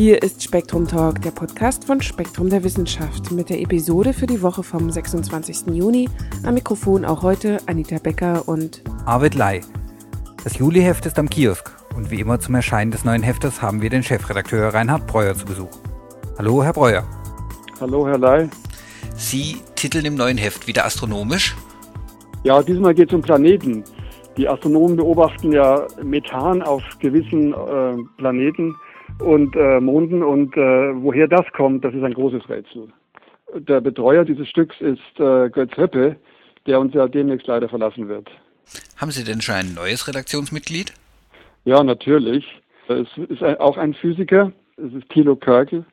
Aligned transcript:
Hier 0.00 0.22
ist 0.22 0.42
Spektrum 0.42 0.88
Talk, 0.88 1.20
der 1.20 1.30
Podcast 1.30 1.84
von 1.84 2.00
Spektrum 2.00 2.48
der 2.48 2.64
Wissenschaft 2.64 3.30
mit 3.32 3.50
der 3.50 3.60
Episode 3.60 4.14
für 4.14 4.26
die 4.26 4.40
Woche 4.40 4.62
vom 4.62 4.90
26. 4.90 5.74
Juni. 5.74 6.08
Am 6.42 6.54
Mikrofon 6.54 7.04
auch 7.04 7.22
heute 7.22 7.58
Anita 7.66 7.98
Becker 7.98 8.48
und 8.48 8.82
Arvid 9.04 9.34
Lai. 9.34 9.60
Das 10.42 10.56
Juliheft 10.56 11.04
ist 11.04 11.18
am 11.18 11.28
Kiosk 11.28 11.70
und 11.94 12.10
wie 12.10 12.20
immer 12.20 12.40
zum 12.40 12.54
Erscheinen 12.54 12.90
des 12.90 13.04
neuen 13.04 13.22
Heftes 13.22 13.60
haben 13.60 13.82
wir 13.82 13.90
den 13.90 14.02
Chefredakteur 14.02 14.72
Reinhard 14.72 15.06
Breuer 15.06 15.34
zu 15.34 15.44
Besuch. 15.44 15.68
Hallo, 16.38 16.64
Herr 16.64 16.72
Breuer. 16.72 17.04
Hallo, 17.78 18.08
Herr 18.08 18.16
Lai. 18.16 18.48
Sie 19.16 19.58
titeln 19.76 20.06
im 20.06 20.14
neuen 20.14 20.38
Heft 20.38 20.66
wieder 20.66 20.86
astronomisch? 20.86 21.54
Ja, 22.42 22.62
diesmal 22.62 22.94
geht 22.94 23.10
es 23.10 23.14
um 23.14 23.20
Planeten. 23.20 23.84
Die 24.36 24.48
Astronomen 24.48 24.96
beobachten 24.96 25.52
ja 25.52 25.86
Methan 26.02 26.62
auf 26.62 26.82
gewissen 27.00 27.52
äh, 27.52 27.96
Planeten 28.16 28.76
und 29.18 29.54
äh, 29.56 29.80
Monden 29.80 30.22
und 30.22 30.56
äh, 30.56 30.94
woher 31.02 31.28
das 31.28 31.44
kommt, 31.52 31.84
das 31.84 31.94
ist 31.94 32.04
ein 32.04 32.14
großes 32.14 32.48
Rätsel. 32.48 32.88
Der 33.54 33.80
Betreuer 33.80 34.24
dieses 34.24 34.48
Stücks 34.48 34.80
ist 34.80 35.18
äh, 35.18 35.50
Götz 35.50 35.76
Höppe, 35.76 36.16
der 36.66 36.80
uns 36.80 36.94
ja 36.94 37.08
demnächst 37.08 37.48
leider 37.48 37.68
verlassen 37.68 38.08
wird. 38.08 38.30
Haben 38.96 39.10
Sie 39.10 39.24
denn 39.24 39.40
schon 39.40 39.56
ein 39.56 39.74
neues 39.74 40.06
Redaktionsmitglied? 40.06 40.92
Ja, 41.64 41.82
natürlich. 41.82 42.46
Es 42.88 43.08
ist 43.28 43.42
auch 43.42 43.76
ein 43.76 43.94
Physiker, 43.94 44.52
es 44.76 44.92
ist 44.94 45.08
Thilo 45.10 45.36
Körkel, 45.36 45.84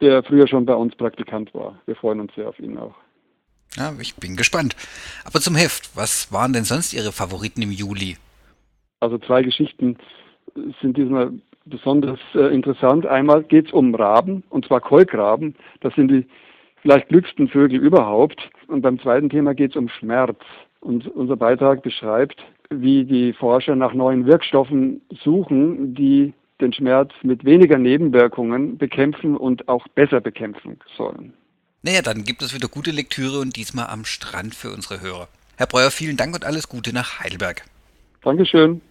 der 0.00 0.22
früher 0.22 0.46
schon 0.46 0.66
bei 0.66 0.74
uns 0.74 0.94
Praktikant 0.96 1.54
war. 1.54 1.80
Wir 1.86 1.96
freuen 1.96 2.20
uns 2.20 2.34
sehr 2.34 2.48
auf 2.48 2.58
ihn 2.58 2.76
auch. 2.76 2.94
Ja, 3.78 3.92
ich 4.00 4.16
bin 4.16 4.36
gespannt. 4.36 4.74
Aber 5.24 5.40
zum 5.40 5.54
Heft, 5.54 5.96
was 5.96 6.32
waren 6.32 6.52
denn 6.52 6.64
sonst 6.64 6.92
Ihre 6.92 7.12
Favoriten 7.12 7.62
im 7.62 7.70
Juli? 7.70 8.16
Also 8.98 9.18
zwei 9.18 9.42
Geschichten 9.42 9.96
sind 10.82 10.96
diesmal 10.96 11.30
besonders 11.64 12.18
äh, 12.34 12.52
interessant. 12.52 13.06
Einmal 13.06 13.44
geht 13.44 13.66
es 13.66 13.72
um 13.72 13.94
Raben, 13.94 14.42
und 14.50 14.66
zwar 14.66 14.80
Kolkraben. 14.80 15.54
Das 15.80 15.94
sind 15.94 16.08
die 16.08 16.26
vielleicht 16.82 17.08
glücksten 17.08 17.48
Vögel 17.48 17.78
überhaupt. 17.78 18.50
Und 18.66 18.82
beim 18.82 18.98
zweiten 18.98 19.30
Thema 19.30 19.54
geht 19.54 19.70
es 19.70 19.76
um 19.76 19.88
Schmerz. 19.88 20.38
Und 20.80 21.06
unser 21.06 21.36
Beitrag 21.36 21.82
beschreibt, 21.82 22.42
wie 22.70 23.04
die 23.04 23.32
Forscher 23.32 23.76
nach 23.76 23.94
neuen 23.94 24.26
Wirkstoffen 24.26 25.02
suchen, 25.22 25.94
die 25.94 26.32
den 26.60 26.72
Schmerz 26.72 27.12
mit 27.22 27.44
weniger 27.44 27.78
Nebenwirkungen 27.78 28.76
bekämpfen 28.76 29.36
und 29.36 29.68
auch 29.68 29.86
besser 29.88 30.20
bekämpfen 30.20 30.78
sollen. 30.96 31.32
Naja, 31.88 32.02
dann 32.02 32.24
gibt 32.24 32.42
es 32.42 32.52
wieder 32.52 32.68
gute 32.68 32.90
Lektüre 32.90 33.38
und 33.38 33.56
diesmal 33.56 33.86
am 33.86 34.04
Strand 34.04 34.54
für 34.54 34.70
unsere 34.70 35.00
Hörer. 35.00 35.26
Herr 35.56 35.66
Breuer, 35.66 35.90
vielen 35.90 36.18
Dank 36.18 36.34
und 36.34 36.44
alles 36.44 36.68
Gute 36.68 36.92
nach 36.92 37.20
Heidelberg. 37.20 37.64
Dankeschön. 38.20 38.82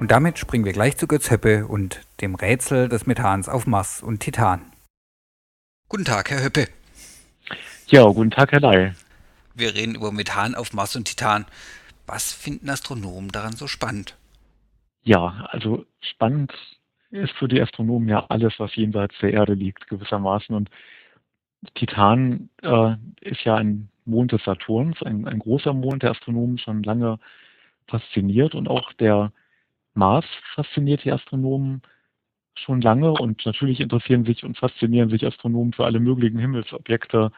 Und 0.00 0.10
damit 0.10 0.38
springen 0.38 0.64
wir 0.64 0.72
gleich 0.72 0.96
zu 0.96 1.06
Götz 1.06 1.30
Höppe 1.30 1.66
und 1.66 2.00
dem 2.22 2.34
Rätsel 2.34 2.88
des 2.88 3.04
Methans 3.04 3.46
auf 3.46 3.66
Mars 3.66 4.02
und 4.02 4.20
Titan. 4.20 4.72
Guten 5.90 6.06
Tag, 6.06 6.30
Herr 6.30 6.42
Höppe. 6.42 6.66
Ja, 7.88 8.04
guten 8.04 8.30
Tag, 8.30 8.52
Herr 8.52 8.60
Lai. 8.60 8.94
Wir 9.54 9.74
reden 9.74 9.96
über 9.96 10.12
Methan 10.12 10.54
auf 10.54 10.72
Mars 10.72 10.96
und 10.96 11.04
Titan. 11.04 11.44
Was 12.06 12.32
finden 12.32 12.70
Astronomen 12.70 13.32
daran 13.32 13.52
so 13.52 13.66
spannend? 13.66 14.16
Ja, 15.02 15.46
also 15.50 15.84
spannend 16.00 16.54
ist 17.10 17.32
für 17.32 17.48
die 17.48 17.60
Astronomen 17.60 18.08
ja 18.08 18.24
alles, 18.30 18.54
was 18.56 18.74
jenseits 18.76 19.14
der 19.20 19.34
Erde 19.34 19.52
liegt, 19.52 19.88
gewissermaßen. 19.88 20.56
Und 20.56 20.70
Titan 21.74 22.48
äh, 22.62 22.94
ist 23.20 23.44
ja 23.44 23.56
ein 23.56 23.90
Mond 24.04 24.32
des 24.32 24.42
Saturns, 24.44 25.02
ein, 25.02 25.26
ein 25.26 25.38
großer 25.38 25.72
Mond, 25.72 26.02
der 26.02 26.12
Astronomen 26.12 26.58
schon 26.58 26.82
lange 26.82 27.18
fasziniert 27.86 28.54
und 28.54 28.68
auch 28.68 28.92
der 28.94 29.32
Mars 29.94 30.24
fasziniert 30.54 31.04
die 31.04 31.12
Astronomen 31.12 31.82
schon 32.54 32.80
lange 32.80 33.12
und 33.12 33.44
natürlich 33.46 33.80
interessieren 33.80 34.24
sich 34.24 34.44
und 34.44 34.58
faszinieren 34.58 35.10
sich 35.10 35.26
Astronomen 35.26 35.72
für 35.72 35.84
alle 35.84 36.00
möglichen 36.00 36.38
Himmelsobjekte. 36.38 37.32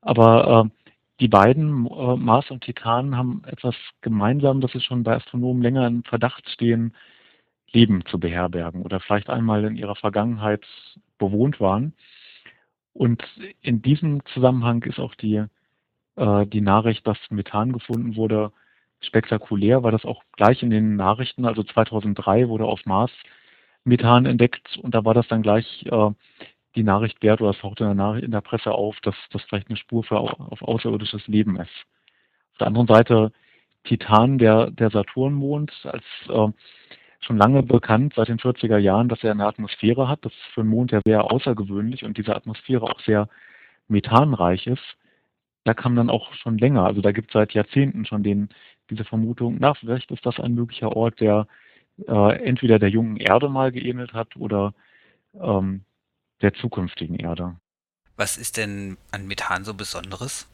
Aber 0.00 0.66
äh, 0.66 0.88
die 1.20 1.28
beiden, 1.28 1.86
äh, 1.86 2.16
Mars 2.16 2.50
und 2.50 2.64
Titan, 2.64 3.16
haben 3.16 3.42
etwas 3.46 3.76
gemeinsam, 4.00 4.60
dass 4.60 4.72
sie 4.72 4.80
schon 4.80 5.02
bei 5.04 5.16
Astronomen 5.16 5.62
länger 5.62 5.86
in 5.86 6.02
Verdacht 6.02 6.48
stehen, 6.48 6.94
Leben 7.72 8.04
zu 8.06 8.18
beherbergen 8.18 8.82
oder 8.82 9.00
vielleicht 9.00 9.30
einmal 9.30 9.64
in 9.64 9.76
ihrer 9.76 9.96
Vergangenheit 9.96 10.66
bewohnt 11.18 11.60
waren. 11.60 11.94
Und 12.94 13.22
in 13.62 13.82
diesem 13.82 14.24
Zusammenhang 14.26 14.82
ist 14.82 14.98
auch 14.98 15.14
die, 15.14 15.44
äh, 16.16 16.46
die 16.46 16.60
Nachricht, 16.60 17.06
dass 17.06 17.18
Methan 17.30 17.72
gefunden 17.72 18.16
wurde, 18.16 18.52
spektakulär, 19.00 19.82
weil 19.82 19.92
das 19.92 20.04
auch 20.04 20.22
gleich 20.36 20.62
in 20.62 20.70
den 20.70 20.96
Nachrichten, 20.96 21.44
also 21.44 21.62
2003 21.62 22.48
wurde 22.48 22.64
auf 22.64 22.84
Mars 22.86 23.10
Methan 23.84 24.26
entdeckt 24.26 24.78
und 24.78 24.94
da 24.94 25.04
war 25.04 25.14
das 25.14 25.26
dann 25.28 25.42
gleich 25.42 25.84
äh, 25.86 26.10
die 26.76 26.84
Nachricht 26.84 27.22
wert 27.22 27.40
oder 27.40 27.50
es 27.50 27.58
tauchte 27.58 27.84
in 27.84 27.98
der, 27.98 28.14
in 28.22 28.30
der 28.30 28.40
Presse 28.40 28.72
auf, 28.72 28.98
dass 29.00 29.16
das 29.32 29.42
vielleicht 29.42 29.68
eine 29.68 29.76
Spur 29.76 30.04
für 30.04 30.18
auf 30.18 30.62
außerirdisches 30.62 31.26
Leben 31.26 31.56
ist. 31.56 31.86
Auf 32.52 32.58
der 32.58 32.68
anderen 32.68 32.86
Seite 32.86 33.32
Titan, 33.84 34.38
der, 34.38 34.70
der 34.70 34.90
Saturnmond, 34.90 35.72
als 35.84 36.04
äh, 36.28 36.52
schon 37.24 37.36
lange 37.36 37.62
bekannt, 37.62 38.14
seit 38.16 38.28
den 38.28 38.38
40er 38.38 38.78
Jahren, 38.78 39.08
dass 39.08 39.22
er 39.22 39.30
eine 39.30 39.46
Atmosphäre 39.46 40.08
hat. 40.08 40.24
Das 40.24 40.32
ist 40.32 40.54
für 40.54 40.62
einen 40.62 40.70
Mond 40.70 40.92
ja 40.92 41.00
sehr 41.04 41.30
außergewöhnlich 41.30 42.04
und 42.04 42.18
diese 42.18 42.34
Atmosphäre 42.34 42.82
auch 42.82 43.00
sehr 43.00 43.28
methanreich 43.88 44.66
ist. 44.66 44.96
Da 45.64 45.74
kam 45.74 45.94
dann 45.94 46.10
auch 46.10 46.32
schon 46.34 46.58
länger, 46.58 46.84
also 46.84 47.00
da 47.00 47.12
gibt 47.12 47.28
es 47.28 47.34
seit 47.34 47.52
Jahrzehnten 47.52 48.04
schon 48.04 48.24
den, 48.24 48.48
diese 48.90 49.04
Vermutung, 49.04 49.58
na, 49.60 49.74
vielleicht 49.74 50.10
ist 50.10 50.26
das 50.26 50.40
ein 50.40 50.54
möglicher 50.54 50.96
Ort, 50.96 51.20
der 51.20 51.46
äh, 52.08 52.44
entweder 52.44 52.80
der 52.80 52.88
jungen 52.88 53.16
Erde 53.16 53.48
mal 53.48 53.70
geähnelt 53.70 54.12
hat 54.12 54.34
oder 54.36 54.74
ähm, 55.40 55.84
der 56.40 56.54
zukünftigen 56.54 57.14
Erde. 57.14 57.56
Was 58.16 58.36
ist 58.36 58.56
denn 58.56 58.96
an 59.12 59.26
Methan 59.26 59.64
so 59.64 59.74
Besonderes? 59.74 60.48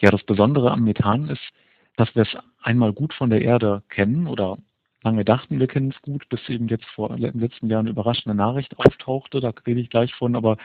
Ja, 0.00 0.10
das 0.10 0.24
Besondere 0.24 0.72
am 0.72 0.82
Methan 0.82 1.28
ist, 1.28 1.42
dass 1.96 2.14
wir 2.16 2.22
es 2.22 2.36
einmal 2.62 2.92
gut 2.92 3.14
von 3.14 3.30
der 3.30 3.42
Erde 3.42 3.82
kennen 3.88 4.26
oder 4.26 4.58
lange 5.02 5.24
dachten, 5.24 5.58
wir 5.58 5.66
kennen 5.66 5.90
es 5.90 6.02
gut, 6.02 6.28
bis 6.28 6.48
eben 6.48 6.68
jetzt 6.68 6.86
vor 6.86 7.10
im 7.10 7.40
letzten 7.40 7.68
Jahr 7.68 7.80
eine 7.80 7.90
überraschende 7.90 8.34
Nachricht 8.34 8.78
auftauchte, 8.78 9.40
da 9.40 9.52
rede 9.66 9.80
ich 9.80 9.90
gleich 9.90 10.14
von, 10.14 10.36
aber 10.36 10.56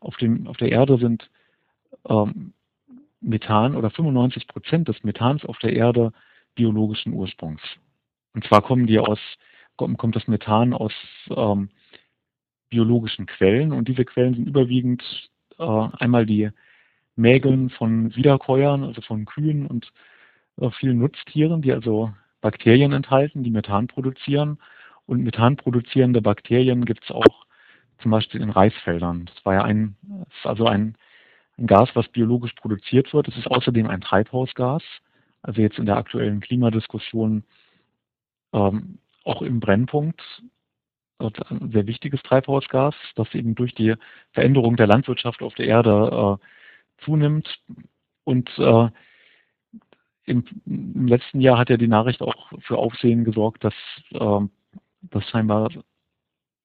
auf, 0.00 0.16
dem, 0.16 0.46
auf 0.46 0.56
der 0.56 0.72
Erde 0.72 0.98
sind 0.98 1.30
ähm, 2.08 2.52
Methan 3.20 3.74
oder 3.74 3.90
95 3.90 4.46
Prozent 4.46 4.88
des 4.88 5.02
Methans 5.04 5.44
auf 5.44 5.58
der 5.58 5.72
Erde 5.72 6.12
biologischen 6.54 7.12
Ursprungs. 7.12 7.60
Und 8.34 8.44
zwar 8.44 8.62
kommen 8.62 8.86
die 8.86 8.98
aus, 8.98 9.18
kommt 9.76 10.16
das 10.16 10.28
Methan 10.28 10.72
aus 10.72 10.92
ähm, 11.30 11.70
biologischen 12.68 13.26
Quellen 13.26 13.72
und 13.72 13.88
diese 13.88 14.04
Quellen 14.04 14.34
sind 14.34 14.48
überwiegend 14.48 15.02
äh, 15.58 15.88
einmal 15.98 16.26
die 16.26 16.50
Mägeln 17.14 17.70
von 17.70 18.14
Wiederkäuern, 18.14 18.84
also 18.84 19.00
von 19.00 19.24
Kühen 19.24 19.66
und 19.66 19.90
äh, 20.58 20.70
vielen 20.70 20.98
Nutztieren, 20.98 21.62
die 21.62 21.72
also 21.72 22.12
Bakterien 22.46 22.92
enthalten, 22.92 23.42
die 23.42 23.50
Methan 23.50 23.88
produzieren. 23.88 24.58
Und 25.04 25.24
Methan 25.24 25.56
produzierende 25.56 26.22
Bakterien 26.22 26.84
gibt 26.84 27.02
es 27.02 27.10
auch 27.10 27.44
zum 27.98 28.12
Beispiel 28.12 28.40
in 28.40 28.50
Reisfeldern. 28.50 29.26
Das 29.26 29.44
war 29.44 29.54
ja 29.54 29.62
ein, 29.64 29.96
also 30.44 30.66
ein, 30.66 30.94
ein 31.58 31.66
Gas, 31.66 31.90
was 31.94 32.06
biologisch 32.06 32.52
produziert 32.52 33.12
wird. 33.12 33.26
Es 33.26 33.36
ist 33.36 33.48
außerdem 33.48 33.88
ein 33.88 34.00
Treibhausgas. 34.00 34.84
Also 35.42 35.60
jetzt 35.60 35.80
in 35.80 35.86
der 35.86 35.96
aktuellen 35.96 36.38
Klimadiskussion 36.38 37.42
ähm, 38.52 38.98
auch 39.24 39.42
im 39.42 39.58
Brennpunkt 39.58 40.22
ein 41.18 41.72
sehr 41.72 41.88
wichtiges 41.88 42.22
Treibhausgas, 42.22 42.94
das 43.16 43.34
eben 43.34 43.56
durch 43.56 43.74
die 43.74 43.94
Veränderung 44.32 44.76
der 44.76 44.86
Landwirtschaft 44.86 45.42
auf 45.42 45.54
der 45.54 45.66
Erde 45.66 46.38
äh, 46.38 47.04
zunimmt. 47.04 47.58
Und 48.22 48.48
äh, 48.58 48.88
im, 50.26 50.44
im, 50.66 51.06
letzten 51.06 51.40
Jahr 51.40 51.58
hat 51.58 51.70
ja 51.70 51.76
die 51.76 51.88
Nachricht 51.88 52.20
auch 52.20 52.52
für 52.60 52.78
Aufsehen 52.78 53.24
gesorgt, 53.24 53.64
dass, 53.64 53.74
äh, 54.12 54.40
dass 55.02 55.28
scheinbar 55.28 55.70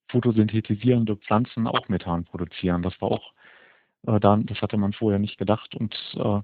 photosynthetisierende 0.09 1.15
Pflanzen 1.15 1.67
auch 1.67 1.87
Methan 1.87 2.25
produzieren. 2.25 2.81
Das 2.81 2.99
war 3.01 3.11
auch 3.11 3.33
äh, 4.07 4.19
dann, 4.19 4.45
das 4.45 4.61
hatte 4.61 4.77
man 4.77 4.93
vorher 4.93 5.19
nicht 5.19 5.37
gedacht 5.37 5.75
und 5.75 5.95
äh, 6.15 6.41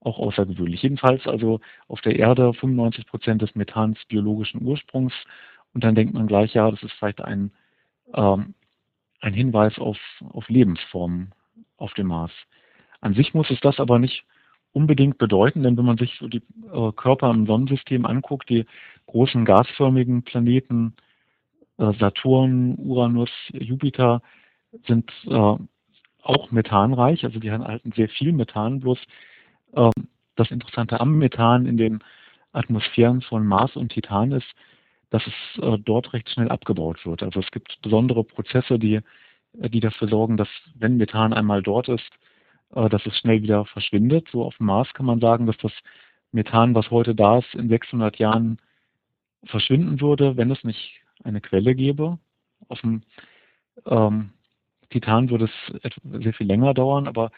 auch 0.00 0.18
außergewöhnlich. 0.18 0.82
Jedenfalls 0.82 1.26
also 1.26 1.60
auf 1.88 2.00
der 2.02 2.16
Erde 2.16 2.52
95 2.52 3.06
Prozent 3.06 3.42
des 3.42 3.54
Methans 3.54 3.98
biologischen 4.06 4.62
Ursprungs 4.62 5.14
und 5.72 5.84
dann 5.84 5.94
denkt 5.94 6.14
man 6.14 6.26
gleich, 6.26 6.54
ja, 6.54 6.70
das 6.70 6.82
ist 6.82 6.92
vielleicht 6.92 7.20
ein, 7.20 7.52
ähm, 8.14 8.54
ein 9.20 9.34
Hinweis 9.34 9.78
auf, 9.78 9.98
auf 10.30 10.48
Lebensformen 10.48 11.32
auf 11.76 11.94
dem 11.94 12.08
Mars. 12.08 12.32
An 13.00 13.14
sich 13.14 13.34
muss 13.34 13.50
es 13.50 13.60
das 13.60 13.80
aber 13.80 13.98
nicht 13.98 14.24
unbedingt 14.76 15.16
bedeuten, 15.16 15.62
denn 15.62 15.78
wenn 15.78 15.86
man 15.86 15.96
sich 15.96 16.14
so 16.20 16.28
die 16.28 16.42
äh, 16.70 16.92
Körper 16.92 17.30
im 17.30 17.46
Sonnensystem 17.46 18.04
anguckt, 18.04 18.50
die 18.50 18.66
großen 19.06 19.46
gasförmigen 19.46 20.22
Planeten 20.22 20.94
äh, 21.78 21.94
Saturn, 21.98 22.74
Uranus, 22.76 23.30
Jupiter 23.54 24.20
sind 24.86 25.10
äh, 25.24 25.54
auch 26.22 26.50
methanreich, 26.50 27.24
also 27.24 27.40
die 27.40 27.48
enthalten 27.48 27.92
sehr 27.92 28.10
viel 28.10 28.32
Methan, 28.32 28.80
bloß 28.80 28.98
ähm, 29.76 29.92
das 30.34 30.50
Interessante 30.50 31.00
am 31.00 31.16
Methan 31.16 31.64
in 31.64 31.78
den 31.78 32.04
Atmosphären 32.52 33.22
von 33.22 33.46
Mars 33.46 33.76
und 33.76 33.92
Titan 33.92 34.32
ist, 34.32 34.54
dass 35.08 35.22
es 35.26 35.62
äh, 35.62 35.78
dort 35.78 36.12
recht 36.12 36.28
schnell 36.28 36.50
abgebaut 36.50 37.06
wird. 37.06 37.22
Also 37.22 37.40
es 37.40 37.50
gibt 37.50 37.78
besondere 37.80 38.24
Prozesse, 38.24 38.78
die, 38.78 39.00
die 39.54 39.80
dafür 39.80 40.08
sorgen, 40.08 40.36
dass 40.36 40.48
wenn 40.74 40.98
Methan 40.98 41.32
einmal 41.32 41.62
dort 41.62 41.88
ist, 41.88 42.10
dass 42.76 43.06
es 43.06 43.16
schnell 43.16 43.42
wieder 43.42 43.64
verschwindet. 43.64 44.28
So 44.30 44.44
auf 44.44 44.56
dem 44.58 44.66
Mars 44.66 44.92
kann 44.94 45.06
man 45.06 45.20
sagen, 45.20 45.46
dass 45.46 45.56
das 45.58 45.72
Methan, 46.32 46.74
was 46.74 46.90
heute 46.90 47.14
da 47.14 47.38
ist, 47.38 47.54
in 47.54 47.68
600 47.68 48.18
Jahren 48.18 48.58
verschwinden 49.44 50.00
würde, 50.00 50.36
wenn 50.36 50.50
es 50.50 50.62
nicht 50.64 51.00
eine 51.24 51.40
Quelle 51.40 51.74
gäbe. 51.74 52.18
Auf 52.68 52.80
dem 52.80 53.02
ähm, 53.86 54.30
Titan 54.90 55.30
würde 55.30 55.46
es 55.46 55.92
sehr 56.22 56.34
viel 56.34 56.46
länger 56.46 56.74
dauern, 56.74 57.08
aber 57.08 57.30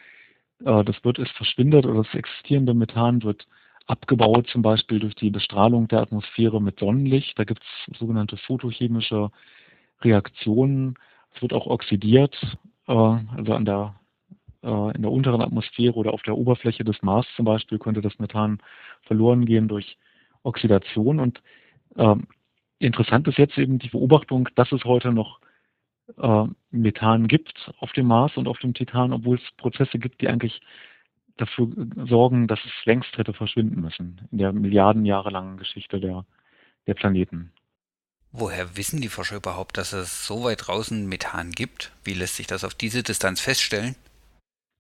äh, 0.65 0.85
das 0.85 1.03
wird, 1.05 1.19
es 1.19 1.31
verschwindet 1.33 1.87
oder 1.87 2.03
das 2.03 2.15
existierende 2.15 2.75
Methan 2.75 3.23
wird 3.23 3.47
abgebaut, 3.87 4.49
zum 4.49 4.63
Beispiel 4.63 4.99
durch 4.99 5.15
die 5.15 5.31
Bestrahlung 5.31 5.89
der 5.89 6.01
Atmosphäre 6.01 6.61
mit 6.61 6.79
Sonnenlicht. 6.79 7.39
Da 7.39 7.45
gibt 7.45 7.63
es 7.63 7.99
sogenannte 7.99 8.37
photochemische 8.37 9.31
Reaktionen. 10.03 10.95
Es 11.35 11.43
wird 11.43 11.53
auch 11.53 11.67
oxidiert, 11.67 12.37
äh, 12.87 12.93
also 12.93 13.55
an 13.55 13.65
der, 13.65 13.95
äh, 14.63 14.97
in 14.97 15.03
der 15.03 15.11
unteren 15.11 15.41
Atmosphäre 15.41 15.95
oder 15.95 16.13
auf 16.13 16.23
der 16.23 16.37
Oberfläche 16.37 16.85
des 16.85 17.03
Mars 17.03 17.27
zum 17.37 17.45
Beispiel 17.45 17.79
könnte 17.79 18.01
das 18.01 18.19
Methan 18.19 18.61
verloren 19.03 19.47
gehen 19.47 19.69
durch 19.69 19.97
Oxidation. 20.43 21.21
Und 21.21 21.43
äh, 21.97 22.17
interessant 22.79 23.29
ist 23.29 23.39
jetzt 23.39 23.59
eben 23.59 23.79
die 23.79 23.91
Beobachtung, 23.91 24.49
dass 24.55 24.73
es 24.73 24.85
heute 24.85 25.13
noch 25.13 25.41
äh, 26.17 26.45
Methan 26.71 27.29
gibt 27.29 27.71
auf 27.79 27.93
dem 27.93 28.07
Mars 28.07 28.37
und 28.37 28.49
auf 28.49 28.59
dem 28.59 28.75
Titan, 28.75 29.13
obwohl 29.13 29.37
es 29.37 29.57
Prozesse 29.57 29.99
gibt, 29.99 30.21
die 30.21 30.29
eigentlich 30.29 30.61
dafür 31.37 31.69
sorgen, 32.07 32.49
dass 32.49 32.59
es 32.65 32.73
längst 32.85 33.17
hätte 33.17 33.33
verschwinden 33.33 33.81
müssen 33.81 34.21
in 34.33 34.39
der 34.39 34.53
Milliarden 34.53 35.05
Jahre 35.05 35.31
langen 35.31 35.57
Geschichte 35.57 36.01
der, 36.01 36.25
der 36.87 36.95
Planeten. 36.95 37.53
Woher 38.33 38.77
wissen 38.77 39.01
die 39.01 39.09
Forscher 39.09 39.37
überhaupt, 39.37 39.79
dass 39.79 39.93
es 39.93 40.27
so 40.27 40.45
weit 40.45 40.67
draußen 40.67 41.09
Methan 41.09 41.53
gibt? 41.53 41.93
Wie 42.05 42.13
lässt 42.13 42.37
sich 42.37 42.47
das 42.47 42.65
auf 42.65 42.75
diese 42.75 43.03
Distanz 43.03 43.41
feststellen? 43.41 43.95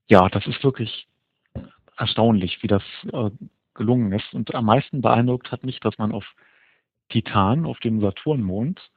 Ja, 0.09 0.29
das 0.29 0.47
ist 0.47 0.65
wirklich 0.65 1.07
erstaunlich, 1.97 2.63
wie 2.63 2.67
das 2.67 2.83
äh, 3.13 3.31
gelungen 3.75 4.13
ist. 4.13 4.33
Und 4.35 4.55
am 4.55 4.65
meisten 4.65 5.03
beeindruckt 5.03 5.53
hat 5.53 5.65
mich, 5.65 5.81
dass 5.81 5.99
man 5.99 6.13
auf 6.13 6.25
Titan, 7.11 7.67
auf 7.67 7.79
dem 7.81 8.01
Saturnmond, 8.01 8.91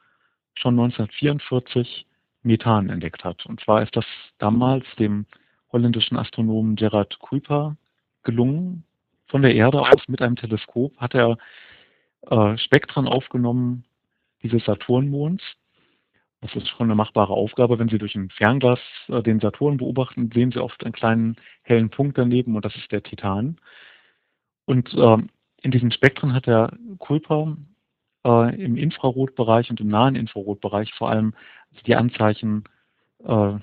schon 0.54 0.78
1944 0.78 2.06
Methan 2.42 2.90
entdeckt 2.90 3.24
hat. 3.24 3.46
Und 3.46 3.60
zwar 3.60 3.82
ist 3.82 3.94
das 3.96 4.04
damals 4.38 4.84
dem 4.98 5.26
holländischen 5.70 6.16
Astronomen 6.16 6.76
Gerard 6.76 7.18
Kuiper 7.18 7.76
gelungen. 8.22 8.84
Von 9.28 9.42
der 9.42 9.54
Erde 9.54 9.80
aus 9.80 10.08
mit 10.08 10.20
einem 10.20 10.36
Teleskop 10.36 10.96
hat 10.98 11.14
er 11.14 11.38
äh, 12.28 12.56
Spektren 12.58 13.06
aufgenommen 13.06 13.84
dieses 14.42 14.64
Saturnmonds. 14.64 15.42
Das 16.42 16.56
ist 16.56 16.68
schon 16.68 16.88
eine 16.88 16.96
machbare 16.96 17.32
Aufgabe. 17.32 17.78
Wenn 17.78 17.88
Sie 17.88 17.98
durch 17.98 18.16
ein 18.16 18.28
Fernglas 18.28 18.80
äh, 19.08 19.22
den 19.22 19.38
Saturn 19.38 19.76
beobachten, 19.76 20.28
sehen 20.34 20.50
Sie 20.50 20.58
oft 20.58 20.84
einen 20.84 20.92
kleinen 20.92 21.36
hellen 21.62 21.88
Punkt 21.88 22.18
daneben 22.18 22.56
und 22.56 22.64
das 22.64 22.74
ist 22.74 22.90
der 22.90 23.04
Titan. 23.04 23.58
Und 24.64 24.92
äh, 24.92 25.18
in 25.62 25.70
diesen 25.70 25.92
Spektren 25.92 26.34
hat 26.34 26.46
der 26.46 26.76
Kuiper 26.98 27.56
äh, 28.24 28.60
im 28.60 28.76
Infrarotbereich 28.76 29.70
und 29.70 29.80
im 29.80 29.86
nahen 29.86 30.16
Infrarotbereich 30.16 30.92
vor 30.94 31.10
allem 31.10 31.34
die 31.86 31.94
Anzeichen, 31.94 32.64
äh, 33.24 33.54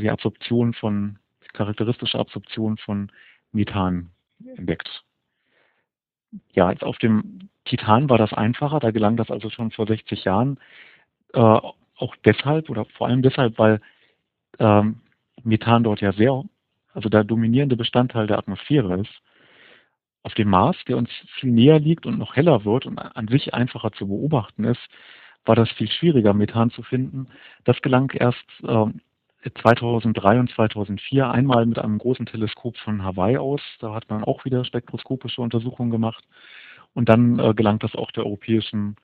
die 0.00 0.10
Absorption 0.10 0.72
von 0.72 1.18
charakteristische 1.52 2.18
Absorption 2.18 2.76
von 2.78 3.10
Methan 3.50 4.10
entdeckt. 4.56 5.02
Ja, 6.52 6.70
jetzt 6.70 6.84
auf 6.84 6.98
dem 6.98 7.48
Titan 7.64 8.08
war 8.08 8.18
das 8.18 8.32
einfacher, 8.32 8.78
da 8.78 8.92
gelang 8.92 9.16
das 9.16 9.32
also 9.32 9.50
schon 9.50 9.72
vor 9.72 9.88
60 9.88 10.24
Jahren. 10.24 10.60
Auch 11.96 12.14
deshalb 12.24 12.70
oder 12.70 12.84
vor 12.84 13.06
allem 13.06 13.22
deshalb, 13.22 13.58
weil 13.58 13.80
ähm, 14.58 15.00
Methan 15.42 15.84
dort 15.84 16.00
ja 16.00 16.12
sehr, 16.12 16.44
also 16.92 17.08
der 17.08 17.24
dominierende 17.24 17.76
Bestandteil 17.76 18.26
der 18.26 18.38
Atmosphäre 18.38 19.00
ist. 19.00 19.22
Auf 20.22 20.34
dem 20.34 20.48
Mars, 20.48 20.76
der 20.88 20.96
uns 20.96 21.10
viel 21.38 21.50
näher 21.50 21.78
liegt 21.78 22.06
und 22.06 22.18
noch 22.18 22.34
heller 22.34 22.64
wird 22.64 22.86
und 22.86 22.98
an 22.98 23.28
sich 23.28 23.52
einfacher 23.52 23.92
zu 23.92 24.08
beobachten 24.08 24.64
ist, 24.64 24.80
war 25.44 25.54
das 25.54 25.70
viel 25.72 25.90
schwieriger, 25.90 26.32
Methan 26.32 26.70
zu 26.70 26.82
finden. 26.82 27.28
Das 27.64 27.80
gelang 27.82 28.10
erst 28.10 28.44
äh, 28.62 28.86
2003 29.60 30.40
und 30.40 30.50
2004 30.50 31.30
einmal 31.30 31.66
mit 31.66 31.78
einem 31.78 31.98
großen 31.98 32.26
Teleskop 32.26 32.78
von 32.78 33.02
Hawaii 33.02 33.36
aus. 33.36 33.60
Da 33.80 33.94
hat 33.94 34.08
man 34.08 34.24
auch 34.24 34.44
wieder 34.44 34.64
spektroskopische 34.64 35.42
Untersuchungen 35.42 35.90
gemacht. 35.90 36.24
Und 36.94 37.08
dann 37.08 37.38
äh, 37.38 37.54
gelangt 37.54 37.82
das 37.82 37.94
auch 37.94 38.10
der 38.12 38.24
europäischen 38.24 38.96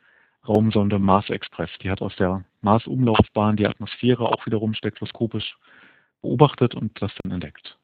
Raumsonde 0.47 0.99
Mars 0.99 1.29
Express. 1.31 1.71
Die 1.83 1.91
hat 1.91 2.01
aus 2.03 2.17
der 2.17 2.45
Mars-Umlaufbahn 2.63 3.57
die 3.57 3.67
Atmosphäre 3.67 4.29
auch 4.29 4.47
wiederum 4.47 4.75
spektroskopisch 4.75 5.57
beobachtet 6.23 6.75
und 6.75 7.01
das 7.01 7.13
dann 7.23 7.33
entdeckt. 7.33 7.77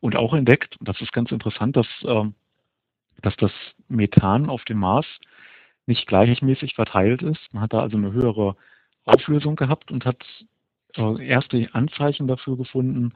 Und 0.00 0.16
auch 0.16 0.34
entdeckt, 0.34 0.76
und 0.78 0.88
das 0.88 1.00
ist 1.00 1.12
ganz 1.12 1.32
interessant, 1.32 1.76
dass, 1.76 1.86
äh, 2.04 2.24
dass 3.22 3.36
das 3.36 3.52
Methan 3.88 4.48
auf 4.48 4.64
dem 4.64 4.78
Mars 4.78 5.06
nicht 5.86 6.06
gleichmäßig 6.06 6.74
verteilt 6.74 7.22
ist. 7.22 7.40
Man 7.52 7.62
hat 7.62 7.72
da 7.72 7.80
also 7.80 7.96
eine 7.96 8.12
höhere 8.12 8.56
Auflösung 9.04 9.56
gehabt 9.56 9.90
und 9.90 10.04
hat 10.04 10.22
äh, 10.96 11.26
erste 11.26 11.68
Anzeichen 11.72 12.28
dafür 12.28 12.56
gefunden, 12.56 13.12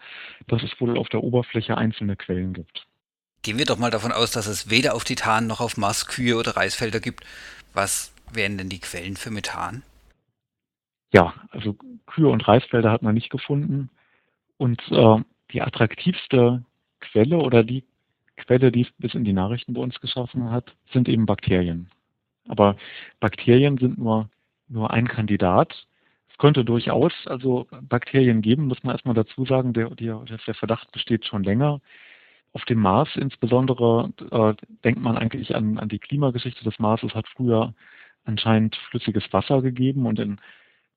dass 0.49 0.63
es 0.63 0.81
wohl 0.81 0.97
auf 0.99 1.09
der 1.09 1.23
Oberfläche 1.23 1.77
einzelne 1.77 2.17
Quellen 2.17 2.55
gibt. 2.55 2.87
Gehen 3.43 3.59
wir 3.59 3.67
doch 3.67 3.79
mal 3.79 3.91
davon 3.91 4.13
aus, 4.13 4.31
dass 4.31 4.47
es 4.47 4.71
weder 4.71 4.95
auf 4.95 5.05
Titan 5.05 5.47
noch 5.47 5.61
auf 5.61 5.77
Mars 5.77 6.07
Kühe 6.07 6.37
oder 6.37 6.57
Reisfelder 6.57 7.01
gibt. 7.01 7.25
Was 7.75 8.12
wären 8.35 8.59
denn 8.59 8.69
die 8.69 8.81
Quellen 8.81 9.17
für 9.17 9.31
Methan? 9.31 9.83
Ja, 11.13 11.35
also 11.51 11.77
Kühe 12.07 12.29
und 12.29 12.47
Reisfelder 12.47 12.91
hat 12.91 13.03
man 13.03 13.15
nicht 13.15 13.31
gefunden. 13.31 13.91
Und 14.57 14.81
äh, 14.91 15.17
die 15.53 15.63
attraktivste 15.63 16.65
Quelle 17.01 17.39
oder 17.39 17.65
die 17.65 17.85
Quelle, 18.37 18.73
die 18.73 18.83
es 18.83 18.93
bis 18.99 19.15
in 19.15 19.25
die 19.25 19.33
Nachrichten 19.33 19.75
bei 19.75 19.81
uns 19.81 20.01
geschaffen 20.01 20.51
hat, 20.51 20.75
sind 20.93 21.09
eben 21.09 21.27
Bakterien. 21.27 21.91
Aber 22.49 22.77
Bakterien 23.21 23.79
sind 23.79 23.99
nur, 23.99 24.29
nur 24.69 24.91
ein 24.91 25.07
Kandidat 25.07 25.87
könnte 26.43 26.65
durchaus 26.65 27.13
also 27.27 27.69
Bakterien 27.83 28.43
geben, 28.43 28.67
muss 28.67 28.83
man 28.83 28.97
erstmal 28.97 29.15
dazu 29.15 29.47
sagen. 29.47 29.75
Der, 29.75 29.91
der, 29.91 30.25
der 30.25 30.55
Verdacht 30.55 30.91
besteht 30.91 31.25
schon 31.25 31.45
länger. 31.45 31.81
Auf 32.53 32.65
dem 32.65 32.81
Mars 32.81 33.11
insbesondere 33.15 34.13
äh, 34.33 34.55
denkt 34.83 35.01
man 35.01 35.17
eigentlich 35.17 35.55
an, 35.55 35.79
an 35.79 35.89
die 35.89 36.01
Klimageschichte 36.01 36.65
des 36.65 36.81
Mars. 36.81 37.05
Es 37.05 37.15
hat 37.15 37.29
früher 37.29 37.75
anscheinend 38.25 38.77
flüssiges 38.91 39.33
Wasser 39.33 39.63
gegeben 39.63 40.07
und 40.07 40.19
in, 40.19 40.41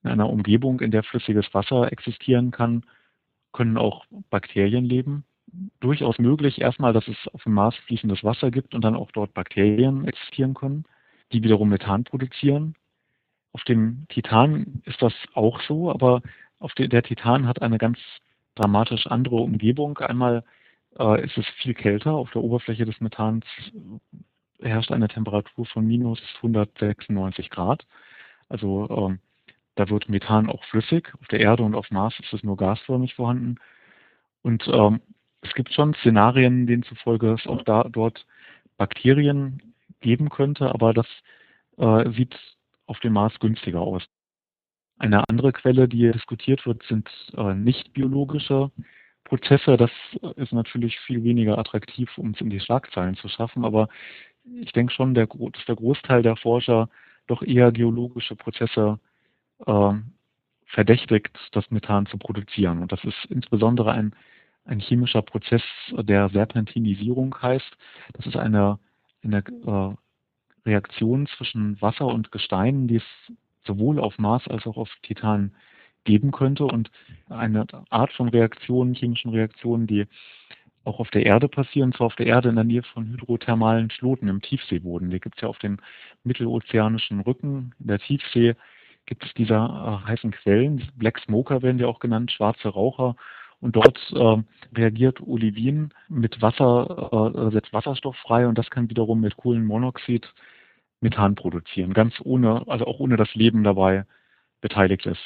in 0.04 0.10
einer 0.10 0.30
Umgebung, 0.30 0.80
in 0.82 0.92
der 0.92 1.04
flüssiges 1.04 1.54
Wasser 1.54 1.92
existieren 1.92 2.52
kann, 2.52 2.84
können 3.52 3.78
auch 3.78 4.06
Bakterien 4.30 4.86
leben. 4.86 5.26
Durchaus 5.80 6.20
möglich 6.20 6.60
erstmal, 6.60 6.94
dass 6.94 7.08
es 7.08 7.28
auf 7.34 7.44
dem 7.44 7.54
Mars 7.54 7.76
fließendes 7.86 8.24
Wasser 8.24 8.52
gibt 8.52 8.76
und 8.76 8.84
dann 8.84 8.96
auch 8.96 9.12
dort 9.12 9.34
Bakterien 9.34 10.06
existieren 10.06 10.54
können, 10.54 10.84
die 11.32 11.42
wiederum 11.42 11.70
Methan 11.70 12.04
produzieren. 12.04 12.76
Auf 13.54 13.64
dem 13.64 14.06
Titan 14.10 14.82
ist 14.86 15.02
das 15.02 15.14
auch 15.34 15.62
so, 15.62 15.90
aber 15.90 16.22
auf 16.60 16.74
der, 16.74 16.90
der 16.90 17.04
Titan 17.04 17.48
hat 17.48 17.62
eine 17.62 17.78
ganz 17.78 17.98
dramatisch 18.56 19.08
andere 19.08 19.38
Umgebung. 19.38 19.98
Einmal 20.00 20.44
äh, 21.00 21.24
ist 21.24 21.38
es 21.38 21.46
viel 21.62 21.74
kälter. 21.74 22.12
Auf 22.12 22.32
der 22.32 22.44
Oberfläche 22.44 22.86
des 22.86 23.00
Methans 23.00 23.46
herrscht 24.70 24.92
eine 24.92 25.08
Temperatur 25.08 25.66
von 25.66 25.86
minus 25.86 26.22
196 26.38 27.50
Grad. 27.50 27.86
Also 28.50 28.88
ähm, 28.90 29.20
da 29.76 29.90
wird 29.90 30.10
Methan 30.10 30.50
auch 30.50 30.64
flüssig. 30.66 31.14
Auf 31.22 31.28
der 31.28 31.40
Erde 31.40 31.64
und 31.64 31.76
auf 31.76 31.92
Mars 31.92 32.20
ist 32.20 32.34
es 32.34 32.44
nur 32.44 32.58
gasförmig 32.58 33.16
vorhanden. 33.16 33.56
Und 34.42 34.68
ähm, 34.68 35.02
es 35.42 35.54
gibt 35.54 35.74
schon 35.74 35.94
Szenarien, 35.96 36.68
denen 36.68 36.84
zufolge 36.84 37.34
es 37.34 37.46
auch 37.48 37.64
da 37.64 37.84
dort 37.84 38.26
Bakterien 38.78 39.74
geben 40.02 40.30
könnte, 40.30 40.74
aber 40.74 40.94
das 40.94 41.08
äh, 41.78 42.10
sieht 42.12 42.36
auf 42.86 43.00
dem 43.00 43.14
Mars 43.14 43.40
günstiger 43.40 43.82
aus. 43.82 44.04
Eine 44.98 45.28
andere 45.30 45.52
Quelle, 45.52 45.88
die 45.88 46.12
diskutiert 46.12 46.66
wird, 46.66 46.84
sind 46.84 47.10
äh, 47.36 47.54
nicht 47.54 47.94
biologische 47.94 48.72
Prozesse. 49.26 49.76
Das 49.78 49.92
ist 50.38 50.54
natürlich 50.54 50.98
viel 51.00 51.24
weniger 51.24 51.58
attraktiv, 51.58 52.18
um 52.18 52.32
es 52.32 52.42
in 52.42 52.50
die 52.50 52.60
Schlagzeilen 52.60 53.16
zu 53.16 53.28
schaffen. 53.28 53.66
Aber 53.66 53.90
ich 54.62 54.72
denke 54.72 54.94
schon, 54.94 55.14
der, 55.14 55.28
dass 55.28 55.66
der 55.66 55.76
Großteil 55.76 56.22
der 56.22 56.36
Forscher 56.36 56.90
doch 57.28 57.42
eher 57.42 57.72
geologische 57.72 58.36
Prozesse 58.36 59.00
äh, 59.66 59.94
verdächtigt, 60.66 61.38
das 61.52 61.70
Methan 61.72 62.06
zu 62.06 62.18
produzieren. 62.18 62.82
Und 62.82 62.92
das 62.92 63.04
ist 63.04 63.26
insbesondere 63.30 63.92
ein, 63.92 64.16
ein 64.66 64.80
chemischer 64.80 65.22
Prozess, 65.22 65.64
der 65.92 66.30
Serpentinisierung 66.30 67.36
heißt. 67.42 67.78
Das 68.14 68.26
ist 68.26 68.36
eine, 68.36 68.80
eine 69.24 69.38
äh, 69.38 69.96
Reaktionen 70.66 71.28
zwischen 71.28 71.80
Wasser 71.82 72.08
und 72.08 72.32
Gestein, 72.32 72.88
die 72.88 72.98
es 72.98 73.34
sowohl 73.66 74.00
auf 74.00 74.18
Mars 74.18 74.48
als 74.48 74.66
auch 74.68 74.78
auf 74.78 74.90
Titan 75.04 75.56
geben 76.04 76.32
könnte 76.32 76.66
und 76.66 76.92
eine 77.30 77.66
Art 77.90 78.12
von 78.14 78.30
Reaktionen, 78.30 78.94
chemischen 78.94 79.32
Reaktionen, 79.32 79.88
die 79.88 80.06
auch 80.86 81.00
auf 81.00 81.10
der 81.10 81.26
Erde 81.26 81.50
passieren, 81.50 81.92
zwar 81.94 82.08
auf 82.08 82.16
der 82.16 82.28
Erde 82.28 82.50
in 82.50 82.56
der 82.56 82.64
Nähe 82.64 82.84
von 82.84 83.08
hydrothermalen 83.08 83.90
Schloten 83.90 84.28
im 84.28 84.42
Tiefseeboden. 84.42 85.10
Die 85.10 85.20
gibt 85.20 85.36
es 85.36 85.42
ja 85.42 85.50
auf 85.50 85.60
dem 85.60 85.78
mittelozeanischen 86.24 87.20
Rücken 87.20 87.74
in 87.80 87.88
der 87.88 88.00
Tiefsee 88.00 88.56
gibt 89.06 89.24
es 89.26 89.34
diese 89.34 89.54
äh, 89.54 90.08
heißen 90.08 90.32
Quellen, 90.32 90.84
Black 90.96 91.20
Smoker 91.20 91.62
werden 91.62 91.78
die 91.78 91.86
auch 91.86 92.00
genannt, 92.00 92.32
schwarze 92.32 92.70
Raucher. 92.70 93.16
Und 93.62 93.76
dort 93.76 93.98
äh, 94.14 94.78
reagiert 94.78 95.22
Olivin 95.22 95.94
mit 96.10 96.42
Wasser, 96.42 97.32
äh, 97.36 97.52
setzt 97.52 97.74
Wasserstoff 97.74 98.16
frei 98.18 98.48
und 98.48 98.58
das 98.58 98.70
kann 98.70 98.90
wiederum 98.90 99.22
mit 99.22 99.38
Kohlenmonoxid 99.38 100.34
Methan 101.02 101.36
produzieren, 101.36 101.94
ganz 101.94 102.16
ohne, 102.24 102.64
also 102.68 102.86
auch 102.86 103.00
ohne 103.00 103.18
das 103.18 103.34
Leben 103.34 103.64
dabei 103.64 104.06
beteiligt 104.62 105.06
ist. 105.06 105.22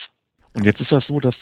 Und 0.54 0.64
jetzt 0.66 0.80
ist 0.80 0.92
das 0.92 1.06
so, 1.08 1.20
dass 1.20 1.36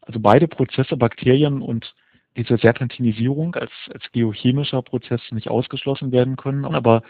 also 0.00 0.18
beide 0.18 0.48
Prozesse, 0.48 0.96
Bakterien 0.96 1.62
und 1.62 1.94
diese 2.36 2.56
Serpentinisierung 2.56 3.54
als, 3.54 3.72
als 3.92 4.10
geochemischer 4.12 4.82
Prozess 4.82 5.20
nicht 5.30 5.48
ausgeschlossen 5.48 6.12
werden 6.12 6.36
können, 6.36 6.64
aber 6.64 7.02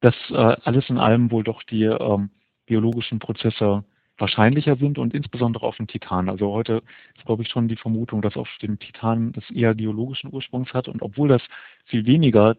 dass 0.00 0.14
äh, 0.30 0.34
alles 0.34 0.88
in 0.90 0.98
allem 0.98 1.30
wohl 1.30 1.44
doch 1.44 1.62
die 1.62 1.84
ähm, 1.84 2.30
biologischen 2.66 3.18
Prozesse 3.18 3.84
wahrscheinlicher 4.18 4.76
sind 4.76 4.98
und 4.98 5.14
insbesondere 5.14 5.66
auf 5.66 5.76
dem 5.76 5.86
Titan. 5.86 6.28
Also 6.28 6.52
heute 6.52 6.82
ist, 7.16 7.24
glaube 7.24 7.42
ich, 7.42 7.48
schon 7.48 7.68
die 7.68 7.76
Vermutung, 7.76 8.22
dass 8.22 8.36
auf 8.36 8.48
dem 8.62 8.78
Titan 8.78 9.32
das 9.32 9.50
eher 9.50 9.74
geologischen 9.74 10.32
Ursprungs 10.32 10.72
hat. 10.72 10.88
Und 10.88 11.02
obwohl 11.02 11.28
das 11.28 11.42
viel 11.86 12.06
weniger 12.06 12.56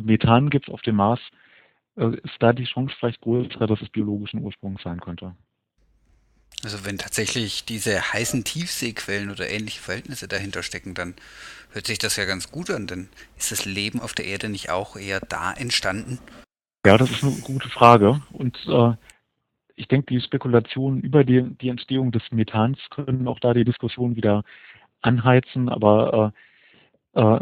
Methan 0.00 0.50
gibt 0.50 0.70
auf 0.70 0.82
dem 0.82 0.96
Mars, 0.96 1.20
äh, 1.96 2.16
ist 2.22 2.36
da 2.40 2.52
die 2.52 2.64
Chance 2.64 2.94
vielleicht 2.98 3.22
größer, 3.22 3.66
dass 3.66 3.80
es 3.80 3.88
biologischen 3.88 4.42
Ursprungs 4.42 4.82
sein 4.82 5.00
könnte. 5.00 5.34
Also 6.64 6.84
wenn 6.84 6.98
tatsächlich 6.98 7.64
diese 7.64 8.12
heißen 8.12 8.44
Tiefseequellen 8.44 9.30
oder 9.30 9.48
ähnliche 9.48 9.80
Verhältnisse 9.80 10.28
dahinter 10.28 10.62
stecken, 10.62 10.94
dann 10.94 11.14
hört 11.72 11.86
sich 11.86 11.98
das 11.98 12.16
ja 12.16 12.24
ganz 12.24 12.52
gut 12.52 12.70
an, 12.70 12.86
denn 12.86 13.08
ist 13.36 13.50
das 13.50 13.64
Leben 13.64 14.00
auf 14.00 14.12
der 14.12 14.26
Erde 14.26 14.48
nicht 14.48 14.70
auch 14.70 14.96
eher 14.96 15.20
da 15.20 15.52
entstanden? 15.52 16.18
Ja, 16.86 16.98
das 16.98 17.10
ist 17.10 17.24
eine 17.24 17.32
gute 17.42 17.68
Frage. 17.68 18.22
Und 18.32 18.56
äh, 18.68 18.92
ich 19.74 19.88
denke, 19.88 20.06
die 20.14 20.20
Spekulationen 20.20 21.00
über 21.00 21.24
die, 21.24 21.42
die 21.42 21.68
Entstehung 21.68 22.12
des 22.12 22.22
Methans 22.30 22.78
können 22.90 23.26
auch 23.26 23.40
da 23.40 23.54
die 23.54 23.64
Diskussion 23.64 24.14
wieder 24.14 24.44
anheizen, 25.00 25.68
aber 25.68 26.32
äh, 27.14 27.20
äh, 27.20 27.40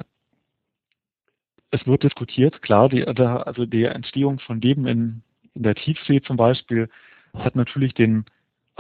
es 1.71 1.87
wird 1.87 2.03
diskutiert, 2.03 2.63
klar, 2.63 2.89
die, 2.89 3.07
also 3.07 3.65
die 3.67 3.85
Entstehung 3.85 4.41
von 4.41 4.61
Leben 4.61 4.87
in, 4.87 5.23
in 5.55 5.63
der 5.63 5.75
Tiefsee 5.75 6.21
zum 6.21 6.37
Beispiel 6.37 6.89
hat 7.35 7.55
natürlich 7.55 7.95
den 7.95 8.25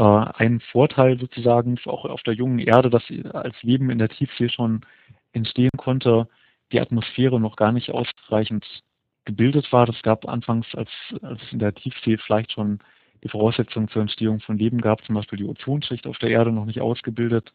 äh, 0.00 0.02
einen 0.02 0.60
Vorteil 0.60 1.18
sozusagen 1.18 1.78
auch 1.84 2.06
auf 2.06 2.22
der 2.22 2.32
jungen 2.32 2.58
Erde, 2.58 2.88
dass 2.88 3.04
als 3.34 3.62
Leben 3.62 3.90
in 3.90 3.98
der 3.98 4.08
Tiefsee 4.08 4.48
schon 4.48 4.80
entstehen 5.32 5.70
konnte, 5.76 6.26
die 6.72 6.80
Atmosphäre 6.80 7.38
noch 7.38 7.56
gar 7.56 7.70
nicht 7.70 7.90
ausreichend 7.90 8.64
gebildet 9.26 9.70
war. 9.72 9.84
Das 9.84 10.00
gab 10.02 10.26
anfangs, 10.26 10.66
als, 10.74 10.88
als 11.20 11.40
in 11.52 11.58
der 11.58 11.74
Tiefsee 11.74 12.16
vielleicht 12.16 12.52
schon 12.52 12.78
die 13.22 13.28
Voraussetzungen 13.28 13.88
zur 13.88 14.00
Entstehung 14.00 14.40
von 14.40 14.56
Leben 14.56 14.80
gab, 14.80 15.04
zum 15.04 15.16
Beispiel 15.16 15.38
die 15.38 15.44
Ozonschicht 15.44 16.06
auf 16.06 16.16
der 16.16 16.30
Erde 16.30 16.50
noch 16.50 16.64
nicht 16.64 16.80
ausgebildet 16.80 17.52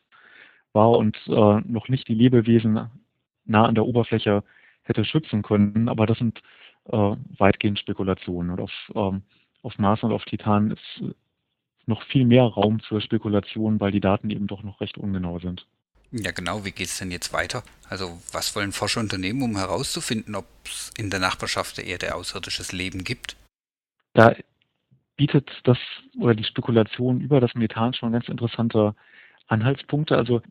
war 0.72 0.92
und 0.92 1.18
äh, 1.28 1.62
noch 1.66 1.88
nicht 1.88 2.08
die 2.08 2.14
Lebewesen 2.14 2.92
nah 3.46 3.66
an 3.66 3.74
der 3.74 3.88
Oberfläche 3.88 4.44
hätte 4.84 5.04
schützen 5.04 5.42
können. 5.42 5.90
Aber 5.90 6.06
das 6.06 6.20
sind 6.20 6.44
äh, 6.92 7.16
weitgehend 7.40 7.80
Spekulationen. 7.80 8.52
Und 8.52 8.62
auf, 8.62 8.72
ähm, 8.94 9.24
auf 9.64 9.80
Mars 9.80 10.04
und 10.04 10.12
auf 10.12 10.26
Titan 10.26 10.70
ist 10.70 11.16
noch 11.88 12.04
viel 12.04 12.26
mehr 12.26 12.44
Raum 12.44 12.80
für 12.80 13.02
Spekulationen, 13.02 13.80
weil 13.80 13.92
die 13.92 14.02
Daten 14.02 14.30
eben 14.30 14.48
doch 14.48 14.64
noch 14.64 14.82
recht 14.82 14.98
ungenau 14.98 15.40
sind. 15.40 15.66
Ja, 16.12 16.32
genau. 16.32 16.64
Wie 16.64 16.72
geht 16.72 16.88
es 16.88 17.00
denn 17.00 17.12
jetzt 17.12 17.34
weiter? 17.34 17.64
Also, 17.90 18.20
was 18.32 18.56
wollen 18.56 18.72
Forscher 18.72 19.02
unternehmen, 19.02 19.42
um 19.42 19.58
herauszufinden, 19.58 20.36
ob 20.36 20.46
es 20.66 20.92
in 20.98 21.10
der 21.10 21.20
Nachbarschaft 21.20 21.78
der 21.78 21.86
Erde 21.86 22.16
außerirdisches 22.16 22.72
Leben 22.72 23.04
gibt? 23.04 23.36
Da 24.14 24.34
bietet 25.18 25.50
das 25.64 25.78
oder 26.20 26.36
die 26.36 26.44
Spekulation 26.44 27.22
über 27.22 27.40
das 27.40 27.54
Methan 27.56 27.94
schon 27.94 28.14
ganz 28.14 28.28
interessante 28.30 28.96
Anhaltspunkte. 29.48 30.18
Also 30.18 30.42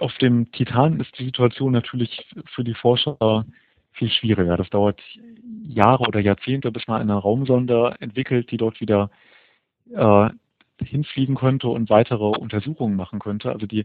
auf 0.00 0.14
dem 0.18 0.50
Titan 0.52 1.00
ist 1.00 1.18
die 1.18 1.24
Situation 1.24 1.72
natürlich 1.72 2.26
für 2.54 2.64
die 2.64 2.74
Forscher 2.74 3.44
viel 3.92 4.10
schwieriger. 4.10 4.56
Das 4.56 4.70
dauert 4.70 5.00
Jahre 5.66 6.04
oder 6.04 6.20
Jahrzehnte, 6.20 6.70
bis 6.70 6.86
man 6.86 7.00
eine 7.00 7.14
Raumsonde 7.14 7.96
entwickelt, 8.00 8.50
die 8.50 8.56
dort 8.56 8.80
wieder 8.80 9.10
äh, 9.94 10.30
hinfliegen 10.84 11.34
könnte 11.34 11.68
und 11.68 11.90
weitere 11.90 12.24
Untersuchungen 12.24 12.96
machen 12.96 13.18
könnte. 13.18 13.50
Also 13.50 13.66
die, 13.66 13.84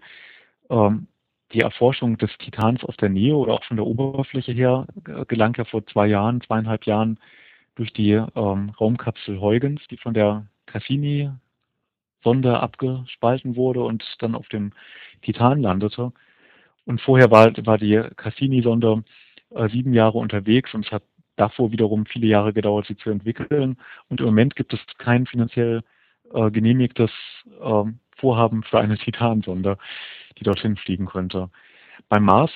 ähm, 0.70 1.08
die 1.54 1.62
Erforschung 1.62 2.18
des 2.18 2.32
Titans 2.38 2.84
aus 2.84 2.98
der 2.98 3.10
Nähe 3.10 3.36
oder 3.36 3.54
auch 3.54 3.64
von 3.64 3.78
der 3.78 3.86
Oberfläche 3.86 4.52
her 4.52 4.88
gelang 5.28 5.56
ja 5.58 5.66
vor 5.66 5.86
zwei 5.88 6.08
Jahren, 6.08 6.42
zweieinhalb 6.42 6.86
Jahren 6.86 7.20
durch 7.76 7.94
die 7.94 8.12
ähm, 8.12 8.72
Raumkapsel 8.80 9.40
Huygens, 9.40 9.82
die 9.90 9.98
von 9.98 10.14
der 10.14 10.48
Cassini-Sonde 10.68 12.60
abgespalten 12.60 13.56
wurde 13.56 13.84
und 13.84 14.04
dann 14.20 14.36
auf 14.36 14.48
dem 14.50 14.74
Titan 15.22 15.62
landete. 15.62 16.12
Und 16.86 17.02
vorher 17.02 17.32
war, 17.32 17.52
war 17.66 17.78
die 17.78 18.02
Cassini-Sonde 18.16 19.04
äh, 19.52 19.70
sieben 19.70 19.94
Jahre 19.94 20.18
unterwegs 20.18 20.74
und 20.74 20.86
es 20.86 20.92
hat 20.92 21.04
davor 21.36 21.72
wiederum 21.72 22.06
viele 22.06 22.28
Jahre 22.28 22.54
gedauert, 22.54 22.86
sie 22.88 22.98
zu 22.98 23.10
entwickeln. 23.10 23.78
Und 24.10 24.20
im 24.20 24.28
Moment 24.28 24.56
gibt 24.56 24.74
es 24.74 24.80
kein 24.98 25.26
finanziell 25.26 25.82
äh, 26.34 26.52
genehmigtes 26.52 27.12
äh, 27.62 27.84
Vorhaben 28.18 28.64
für 28.64 28.80
eine 28.80 28.98
Titansonde, 28.98 29.78
die 30.40 30.44
dorthin 30.44 30.76
fliegen 30.78 31.06
könnte. 31.06 31.50
Beim 32.10 32.24
Mars 32.24 32.52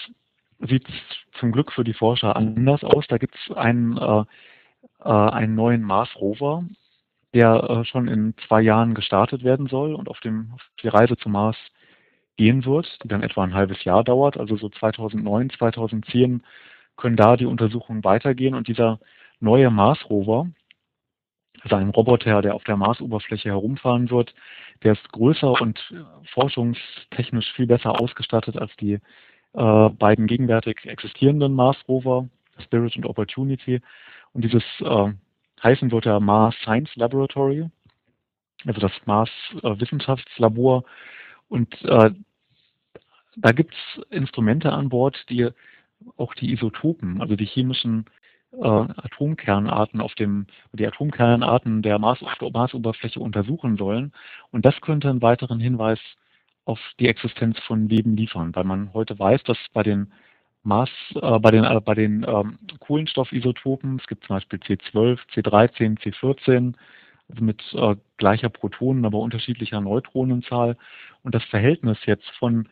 sieht 0.59 0.87
es 0.87 0.95
zum 1.39 1.51
Glück 1.51 1.71
für 1.71 1.83
die 1.83 1.93
Forscher 1.93 2.35
anders 2.35 2.83
aus. 2.83 3.05
Da 3.07 3.17
gibt 3.17 3.35
es 3.35 3.55
einen 3.55 3.97
äh, 3.97 4.23
äh, 5.03 5.09
einen 5.09 5.55
neuen 5.55 5.83
Mars-Rover, 5.83 6.63
der 7.33 7.63
äh, 7.69 7.85
schon 7.85 8.07
in 8.07 8.33
zwei 8.47 8.61
Jahren 8.61 8.93
gestartet 8.93 9.43
werden 9.43 9.67
soll 9.67 9.93
und 9.95 10.09
auf, 10.09 10.19
dem, 10.21 10.51
auf 10.53 10.61
die 10.81 10.87
Reise 10.87 11.17
zum 11.17 11.33
Mars 11.33 11.57
gehen 12.37 12.65
wird, 12.65 13.03
die 13.03 13.07
dann 13.07 13.23
etwa 13.23 13.43
ein 13.43 13.53
halbes 13.53 13.83
Jahr 13.83 14.03
dauert. 14.03 14.37
Also 14.37 14.57
so 14.57 14.69
2009, 14.69 15.51
2010 15.51 16.43
können 16.95 17.15
da 17.15 17.37
die 17.37 17.45
Untersuchungen 17.45 18.03
weitergehen 18.03 18.55
und 18.55 18.67
dieser 18.67 18.99
neue 19.39 19.69
Mars-Rover, 19.69 20.49
ein 21.63 21.89
Roboter, 21.89 22.41
der 22.41 22.55
auf 22.55 22.63
der 22.63 22.77
Marsoberfläche 22.77 23.49
herumfahren 23.49 24.09
wird, 24.09 24.33
der 24.83 24.93
ist 24.93 25.11
größer 25.11 25.59
und 25.59 25.79
forschungstechnisch 26.33 27.51
viel 27.53 27.67
besser 27.67 27.99
ausgestattet 27.99 28.57
als 28.57 28.75
die 28.77 28.99
äh, 29.53 29.89
beiden 29.89 30.27
gegenwärtig 30.27 30.85
existierenden 30.85 31.53
Mars-Rover, 31.53 32.29
Spirit 32.63 32.95
und 32.95 33.05
Opportunity. 33.05 33.81
Und 34.33 34.43
dieses 34.43 34.63
äh, 34.81 35.13
heißen 35.63 35.91
wird 35.91 36.05
ja 36.05 36.19
Mars 36.19 36.55
Science 36.61 36.95
Laboratory, 36.95 37.69
also 38.65 38.79
das 38.79 38.91
Mars 39.05 39.29
äh, 39.63 39.79
Wissenschaftslabor. 39.79 40.83
Und 41.49 41.73
äh, 41.83 42.11
da 43.37 43.51
gibt 43.51 43.73
es 43.73 44.03
Instrumente 44.09 44.71
an 44.71 44.89
Bord, 44.89 45.17
die 45.29 45.49
auch 46.17 46.33
die 46.35 46.51
Isotopen, 46.51 47.21
also 47.21 47.35
die 47.35 47.45
chemischen 47.45 48.05
äh, 48.05 48.26
Atomkernarten 48.61 50.01
auf 50.01 50.15
dem, 50.15 50.47
die 50.73 50.87
Atomkernarten 50.87 51.81
der 51.81 51.99
Mars 51.99 52.19
Marsoberfläche 52.21 53.19
untersuchen 53.19 53.77
sollen. 53.77 54.13
Und 54.51 54.65
das 54.65 54.79
könnte 54.81 55.09
einen 55.09 55.21
weiteren 55.21 55.59
Hinweis 55.59 55.99
auf 56.65 56.79
die 56.99 57.07
Existenz 57.07 57.57
von 57.59 57.87
Leben 57.87 58.17
liefern, 58.17 58.53
weil 58.55 58.65
man 58.65 58.93
heute 58.93 59.17
weiß, 59.17 59.43
dass 59.43 59.57
bei 59.73 59.83
den 59.83 60.11
Maß 60.63 60.89
äh, 61.15 61.39
bei 61.39 61.51
den, 61.51 61.63
äh, 61.63 61.79
bei 61.79 61.95
den 61.95 62.25
ähm, 62.27 62.59
Kohlenstoffisotopen. 62.79 63.99
Es 63.99 64.07
gibt 64.07 64.25
zum 64.25 64.35
Beispiel 64.35 64.59
C12, 64.59 65.17
C13, 65.33 65.97
C14, 65.97 66.73
also 67.29 67.43
mit 67.43 67.63
äh, 67.73 67.95
gleicher 68.17 68.49
Protonen, 68.49 69.05
aber 69.05 69.19
unterschiedlicher 69.19 69.79
Neutronenzahl. 69.79 70.77
Und 71.23 71.33
das 71.33 71.43
Verhältnis 71.45 71.97
jetzt 72.05 72.29
von 72.37 72.67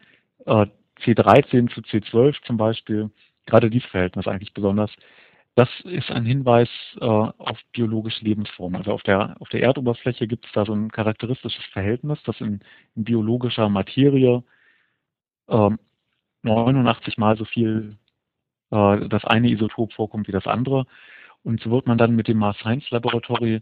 äh, 0.46 0.66
C13 1.04 1.74
zu 1.74 1.82
C12 1.82 2.36
zum 2.46 2.58
Beispiel, 2.58 3.10
gerade 3.46 3.70
dieses 3.70 3.90
Verhältnis 3.90 4.28
eigentlich 4.28 4.54
besonders, 4.54 4.92
das 5.56 5.70
ist 5.86 6.12
ein 6.12 6.26
Hinweis 6.26 6.70
äh, 7.00 7.06
auf 7.06 7.58
biologische 7.72 8.24
Lebensformen. 8.26 8.76
Also 8.76 8.92
auf 8.92 9.04
der, 9.04 9.38
auf 9.40 9.48
der 9.50 9.64
Erdoberfläche 9.64 10.28
gibt 10.28 10.46
es 10.46 10.52
da 10.52 10.66
so 10.66 10.74
ein 10.74 10.92
charakteristisches 10.92 11.64
Verhältnis, 11.72 12.20
das 12.26 12.42
in, 12.42 12.60
in 12.96 13.06
biologischer 13.06 13.70
Materie 13.70 14.44
ähm, 15.48 15.80
89 16.44 17.18
mal 17.18 17.38
so 17.38 17.46
viel 17.46 17.98
äh, 18.72 19.08
das 19.08 19.24
eine 19.26 19.50
Isotop 19.50 19.94
vorkommt 19.94 20.28
wie 20.28 20.34
das 20.34 20.46
andere. 20.48 20.86
Und 21.44 21.62
so 21.62 21.72
wird 21.72 21.88
man 21.88 21.98
dann 21.98 22.16
mit 22.16 22.28
dem 22.28 22.40
Mars 22.40 22.58
Science 22.58 22.90
Laboratory 22.92 23.62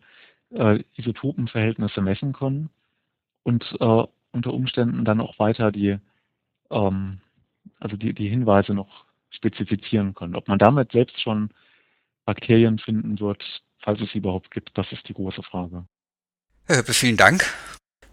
äh, 0.51 0.83
Isotopenverhältnisse 0.95 2.01
messen 2.01 2.33
können 2.33 2.69
und 3.43 3.63
äh, 3.79 4.03
unter 4.31 4.53
Umständen 4.53 5.05
dann 5.05 5.21
auch 5.21 5.37
weiter 5.37 5.71
die, 5.71 5.99
ähm, 6.71 7.19
also 7.79 7.97
die, 7.97 8.13
die 8.13 8.29
Hinweise 8.29 8.73
noch 8.73 9.05
spezifizieren 9.29 10.15
können. 10.15 10.35
Ob 10.35 10.47
man 10.47 10.59
damit 10.59 10.91
selbst 10.91 11.19
schon 11.21 11.51
Bakterien 12.25 12.79
finden 12.79 13.19
wird, 13.19 13.43
falls 13.83 14.01
es 14.01 14.11
sie 14.11 14.19
überhaupt 14.19 14.51
gibt, 14.51 14.71
das 14.77 14.91
ist 14.91 15.07
die 15.07 15.13
große 15.13 15.43
Frage. 15.43 15.85
Herr 16.65 16.77
Höppe, 16.77 16.93
vielen 16.93 17.17
Dank. 17.17 17.45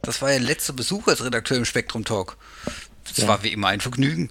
Das 0.02 0.22
war 0.22 0.32
Ihr 0.32 0.40
letzter 0.40 0.72
Besuch 0.72 1.06
als 1.08 1.24
Redakteur 1.24 1.56
im 1.56 1.64
Spektrum 1.64 2.04
Talk. 2.04 2.36
Das 3.06 3.18
ja. 3.18 3.28
war 3.28 3.42
wie 3.44 3.52
immer 3.52 3.68
ein 3.68 3.80
Vergnügen. 3.80 4.30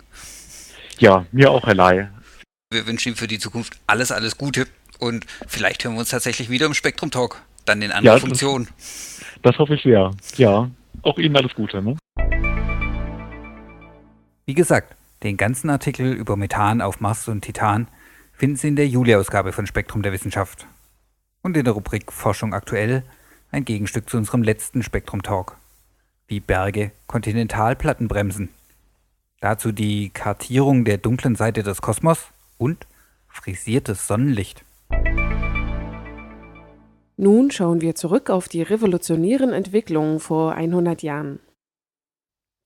Ja, 0.97 1.25
mir 1.31 1.51
auch, 1.51 1.65
Herr 1.65 1.75
Lai. 1.75 2.09
Wir 2.71 2.85
wünschen 2.85 3.09
Ihnen 3.09 3.15
für 3.15 3.27
die 3.27 3.39
Zukunft 3.39 3.79
alles, 3.87 4.11
alles 4.11 4.37
Gute 4.37 4.67
und 4.99 5.25
vielleicht 5.47 5.83
hören 5.83 5.93
wir 5.93 6.01
uns 6.01 6.09
tatsächlich 6.09 6.49
wieder 6.49 6.65
im 6.65 6.73
Spektrum 6.73 7.11
Talk, 7.11 7.41
dann 7.65 7.81
in 7.81 7.91
anderer 7.91 8.15
ja, 8.15 8.19
Funktion. 8.19 8.67
Das, 8.77 9.21
das, 9.41 9.57
hoffe 9.59 9.75
ich 9.75 9.83
sehr. 9.83 10.11
Ja, 10.35 10.69
auch 11.03 11.17
Ihnen 11.17 11.37
alles 11.37 11.53
Gute. 11.55 11.81
Ne? 11.81 11.97
Wie 14.45 14.53
gesagt, 14.53 14.95
den 15.23 15.37
ganzen 15.37 15.69
Artikel 15.69 16.11
über 16.11 16.35
Methan 16.35 16.81
auf 16.81 16.99
Mars 16.99 17.27
und 17.27 17.41
Titan 17.41 17.87
finden 18.39 18.55
Sie 18.55 18.69
in 18.69 18.77
der 18.77 18.87
Juli-Ausgabe 18.87 19.51
von 19.51 19.67
Spektrum 19.67 20.01
der 20.01 20.13
Wissenschaft 20.13 20.65
und 21.41 21.57
in 21.57 21.65
der 21.65 21.73
Rubrik 21.73 22.09
Forschung 22.09 22.53
aktuell 22.53 23.03
ein 23.51 23.65
Gegenstück 23.65 24.09
zu 24.09 24.15
unserem 24.15 24.43
letzten 24.43 24.81
Spektrum-Talk, 24.81 25.57
wie 26.27 26.39
Berge 26.39 26.91
Kontinentalplatten 27.07 28.07
bremsen. 28.07 28.47
Dazu 29.41 29.73
die 29.73 30.09
Kartierung 30.11 30.85
der 30.85 30.97
dunklen 30.97 31.35
Seite 31.35 31.63
des 31.63 31.81
Kosmos 31.81 32.27
und 32.57 32.87
frisiertes 33.27 34.07
Sonnenlicht. 34.07 34.63
Nun 37.17 37.51
schauen 37.51 37.81
wir 37.81 37.95
zurück 37.95 38.29
auf 38.29 38.47
die 38.47 38.61
revolutionären 38.61 39.51
Entwicklungen 39.51 40.21
vor 40.21 40.53
100 40.53 41.03
Jahren. 41.03 41.39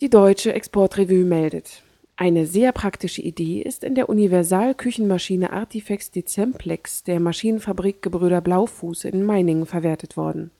Die 0.01 0.11
Deutsche 0.11 0.53
Exportrevue 0.53 1.25
meldet, 1.25 1.81
eine 2.15 2.45
sehr 2.45 2.71
praktische 2.71 3.21
Idee 3.21 3.61
ist 3.61 3.83
in 3.83 3.95
der 3.95 4.07
Universal-Küchenmaschine 4.07 5.51
Artifex 5.51 6.11
Decemplex 6.11 7.03
der 7.03 7.19
Maschinenfabrik 7.19 8.01
Gebrüder 8.03 8.39
Blaufuß 8.39 9.05
in 9.05 9.25
Meiningen 9.25 9.65
verwertet 9.65 10.15
worden. 10.15 10.51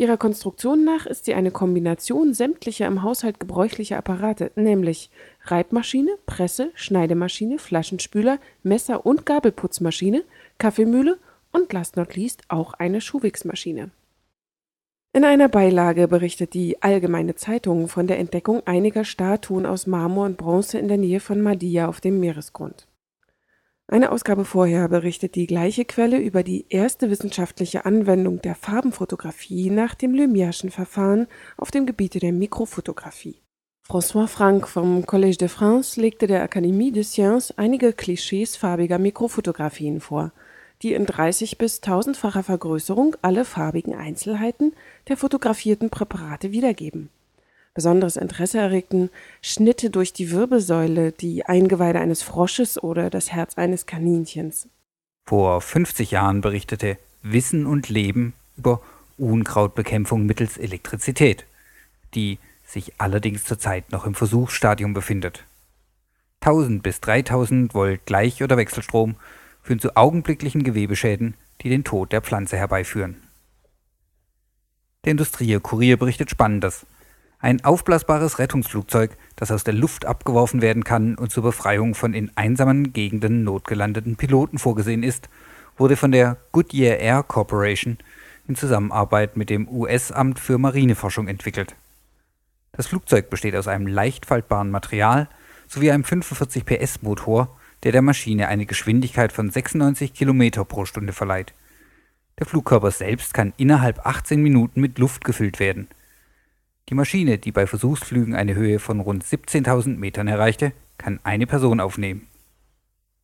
Ihrer 0.00 0.16
Konstruktion 0.16 0.84
nach 0.84 1.06
ist 1.06 1.24
sie 1.24 1.34
eine 1.34 1.50
Kombination 1.50 2.34
sämtlicher 2.34 2.86
im 2.86 3.02
Haushalt 3.02 3.40
gebräuchlicher 3.40 3.98
Apparate, 3.98 4.52
nämlich 4.56 5.10
Reibmaschine, 5.44 6.16
Presse, 6.26 6.70
Schneidemaschine, 6.74 7.58
Flaschenspüler, 7.58 8.38
Messer- 8.62 9.06
und 9.06 9.26
Gabelputzmaschine, 9.26 10.24
Kaffeemühle 10.58 11.18
und 11.52 11.72
last 11.72 11.96
not 11.96 12.14
least 12.14 12.42
auch 12.48 12.74
eine 12.74 13.00
Schuhwichsmaschine. 13.00 13.90
In 15.14 15.24
einer 15.24 15.48
Beilage 15.48 16.06
berichtet 16.06 16.52
die 16.52 16.82
Allgemeine 16.82 17.34
Zeitung 17.34 17.88
von 17.88 18.06
der 18.06 18.18
Entdeckung 18.18 18.62
einiger 18.66 19.04
Statuen 19.04 19.64
aus 19.64 19.86
Marmor 19.86 20.26
und 20.26 20.36
Bronze 20.36 20.78
in 20.78 20.86
der 20.86 20.98
Nähe 20.98 21.20
von 21.20 21.40
Madia 21.40 21.88
auf 21.88 22.00
dem 22.00 22.20
Meeresgrund. 22.20 22.86
Eine 23.90 24.12
Ausgabe 24.12 24.44
vorher 24.44 24.86
berichtet 24.90 25.34
die 25.34 25.46
gleiche 25.46 25.86
Quelle 25.86 26.18
über 26.18 26.42
die 26.42 26.66
erste 26.68 27.08
wissenschaftliche 27.08 27.86
Anwendung 27.86 28.42
der 28.42 28.54
Farbenfotografie 28.54 29.70
nach 29.70 29.94
dem 29.94 30.12
Lumière'schen 30.12 30.70
Verfahren 30.70 31.26
auf 31.56 31.70
dem 31.70 31.86
Gebiete 31.86 32.18
der 32.18 32.32
Mikrofotografie. 32.32 33.40
François 33.88 34.26
Franck 34.26 34.68
vom 34.68 35.06
Collège 35.06 35.38
de 35.38 35.48
France 35.48 35.98
legte 35.98 36.26
der 36.26 36.42
Akademie 36.42 36.92
des 36.92 37.12
Sciences 37.12 37.56
einige 37.56 37.94
Klischees 37.94 38.56
farbiger 38.56 38.98
Mikrofotografien 38.98 40.00
vor, 40.00 40.32
die 40.82 40.92
in 40.92 41.06
30 41.06 41.58
bis 41.58 41.82
1000-facher 41.82 42.42
Vergrößerung 42.42 43.16
alle 43.22 43.44
farbigen 43.44 43.94
Einzelheiten 43.94 44.72
der 45.08 45.16
fotografierten 45.16 45.90
Präparate 45.90 46.52
wiedergeben 46.52 47.10
Besonderes 47.78 48.16
Interesse 48.16 48.58
erregten 48.58 49.08
Schnitte 49.40 49.90
durch 49.90 50.12
die 50.12 50.32
Wirbelsäule, 50.32 51.12
die 51.12 51.46
Eingeweide 51.46 52.00
eines 52.00 52.24
Frosches 52.24 52.82
oder 52.82 53.08
das 53.08 53.30
Herz 53.30 53.56
eines 53.56 53.86
Kaninchens. 53.86 54.66
Vor 55.26 55.60
50 55.60 56.10
Jahren 56.10 56.40
berichtete 56.40 56.96
Wissen 57.22 57.66
und 57.66 57.88
Leben 57.88 58.34
über 58.56 58.80
Unkrautbekämpfung 59.16 60.26
mittels 60.26 60.56
Elektrizität, 60.56 61.44
die 62.16 62.40
sich 62.66 62.94
allerdings 62.98 63.44
zurzeit 63.44 63.92
noch 63.92 64.06
im 64.06 64.16
Versuchsstadium 64.16 64.92
befindet. 64.92 65.44
1000 66.40 66.82
bis 66.82 67.00
3000 67.00 67.74
Volt 67.74 68.04
Gleich- 68.06 68.42
oder 68.42 68.56
Wechselstrom 68.56 69.14
führen 69.68 69.80
zu 69.80 69.96
augenblicklichen 69.96 70.64
Gewebeschäden, 70.64 71.34
die 71.60 71.68
den 71.68 71.84
Tod 71.84 72.10
der 72.10 72.22
Pflanze 72.22 72.56
herbeiführen. 72.56 73.16
Der 75.04 75.10
Industrie-Kurier 75.10 75.98
berichtet 75.98 76.30
Spannendes, 76.30 76.86
ein 77.38 77.62
aufblasbares 77.62 78.38
Rettungsflugzeug, 78.38 79.18
das 79.36 79.50
aus 79.50 79.64
der 79.64 79.74
Luft 79.74 80.06
abgeworfen 80.06 80.62
werden 80.62 80.84
kann 80.84 81.16
und 81.16 81.30
zur 81.30 81.42
Befreiung 81.42 81.94
von 81.94 82.14
in 82.14 82.30
einsamen 82.34 82.94
Gegenden 82.94 83.44
notgelandeten 83.44 84.16
Piloten 84.16 84.58
vorgesehen 84.58 85.02
ist, 85.02 85.28
wurde 85.76 85.96
von 85.96 86.12
der 86.12 86.38
Goodyear 86.52 86.96
Air 86.96 87.22
Corporation 87.22 87.98
in 88.48 88.56
Zusammenarbeit 88.56 89.36
mit 89.36 89.50
dem 89.50 89.68
US-Amt 89.68 90.38
für 90.38 90.56
Marineforschung 90.56 91.28
entwickelt. 91.28 91.76
Das 92.72 92.86
Flugzeug 92.86 93.28
besteht 93.28 93.54
aus 93.54 93.68
einem 93.68 93.86
leicht 93.86 94.24
faltbaren 94.24 94.70
Material 94.70 95.28
sowie 95.66 95.90
einem 95.90 96.04
45 96.04 96.64
PS 96.64 97.02
Motor, 97.02 97.57
der 97.82 97.92
der 97.92 98.02
Maschine 98.02 98.48
eine 98.48 98.66
Geschwindigkeit 98.66 99.32
von 99.32 99.50
96 99.50 100.14
km 100.14 100.50
pro 100.66 100.84
Stunde 100.84 101.12
verleiht. 101.12 101.54
Der 102.38 102.46
Flugkörper 102.46 102.90
selbst 102.90 103.34
kann 103.34 103.52
innerhalb 103.56 104.06
18 104.06 104.42
Minuten 104.42 104.80
mit 104.80 104.98
Luft 104.98 105.24
gefüllt 105.24 105.58
werden 105.60 105.88
die 106.88 106.94
Maschine, 106.94 107.36
die 107.38 107.52
bei 107.52 107.66
Versuchsflügen 107.66 108.34
eine 108.34 108.54
Höhe 108.54 108.78
von 108.78 109.00
rund 109.00 109.22
17.000 109.22 109.96
Metern 109.98 110.26
erreichte, 110.26 110.72
kann 110.96 111.20
eine 111.22 111.46
Person 111.46 111.80
aufnehmen. 111.80 112.26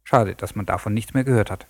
Schade, 0.04 0.34
dass 0.34 0.54
man 0.54 0.66
davon 0.66 0.92
nichts 0.92 1.14
mehr 1.14 1.24
gehört 1.24 1.50
hat. 1.50 1.66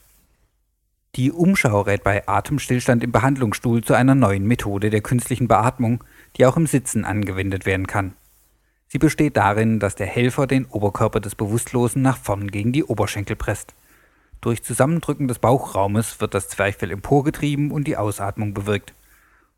Die 1.14 1.30
Umschau 1.30 1.82
rät 1.82 2.02
bei 2.02 2.26
Atemstillstand 2.26 3.04
im 3.04 3.12
Behandlungsstuhl 3.12 3.84
zu 3.84 3.94
einer 3.94 4.16
neuen 4.16 4.44
Methode 4.44 4.90
der 4.90 5.02
künstlichen 5.02 5.46
Beatmung, 5.46 6.02
die 6.36 6.46
auch 6.46 6.56
im 6.56 6.66
Sitzen 6.66 7.04
angewendet 7.04 7.64
werden 7.64 7.86
kann. 7.86 8.14
Sie 8.94 8.98
besteht 8.98 9.36
darin, 9.36 9.80
dass 9.80 9.96
der 9.96 10.06
Helfer 10.06 10.46
den 10.46 10.66
Oberkörper 10.66 11.18
des 11.18 11.34
Bewusstlosen 11.34 12.00
nach 12.00 12.16
vorn 12.16 12.52
gegen 12.52 12.70
die 12.70 12.84
Oberschenkel 12.84 13.34
presst. 13.34 13.74
Durch 14.40 14.62
Zusammendrücken 14.62 15.26
des 15.26 15.40
Bauchraumes 15.40 16.20
wird 16.20 16.32
das 16.32 16.48
Zwerchfell 16.48 16.92
emporgetrieben 16.92 17.72
und 17.72 17.88
die 17.88 17.96
Ausatmung 17.96 18.54
bewirkt. 18.54 18.94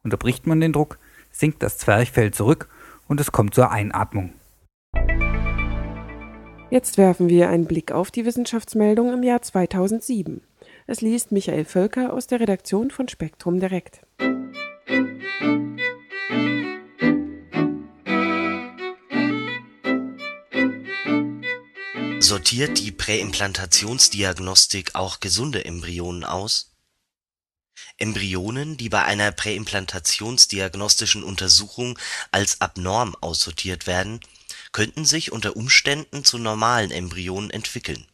Unterbricht 0.03 0.47
man 0.47 0.63
den 0.63 0.73
Druck, 0.73 0.99
sinkt 1.31 1.63
das 1.63 1.77
Zwerchfell 1.77 2.31
zurück 2.31 2.71
und 3.09 3.21
es 3.21 3.31
kommt 3.31 3.55
zur 3.55 3.71
Einatmung. 3.71 4.33
Jetzt 6.71 6.97
werfen 6.97 7.29
wir 7.29 7.51
einen 7.51 7.67
Blick 7.67 7.93
auf 7.93 8.11
die 8.11 8.25
Wissenschaftsmeldung 8.25 9.13
im 9.13 9.23
Jahr 9.23 9.43
2007. 9.43 10.41
Es 10.87 11.03
liest 11.03 11.31
Michael 11.31 11.67
Völker 11.67 12.15
aus 12.15 12.27
der 12.27 12.41
Redaktion 12.41 12.91
von 12.91 13.07
Spektrum 13.07 13.61
Direkt. 13.61 14.01
Sortiert 22.19 22.79
die 22.79 22.93
Präimplantationsdiagnostik 22.93 24.95
auch 24.95 25.21
gesunde 25.21 25.65
Embryonen 25.65 26.25
aus? 26.25 26.73
Embryonen, 27.99 28.77
die 28.77 28.89
bei 28.89 29.05
einer 29.05 29.33
präimplantationsdiagnostischen 29.33 31.23
Untersuchung 31.23 31.99
als 32.31 32.61
abnorm 32.61 33.15
aussortiert 33.21 33.87
werden, 33.87 34.21
könnten 34.73 35.05
sich 35.05 35.31
unter 35.31 35.57
Umständen 35.57 36.25
zu 36.25 36.39
normalen 36.39 36.91
Embryonen 36.91 37.51
entwickeln. 37.51 38.07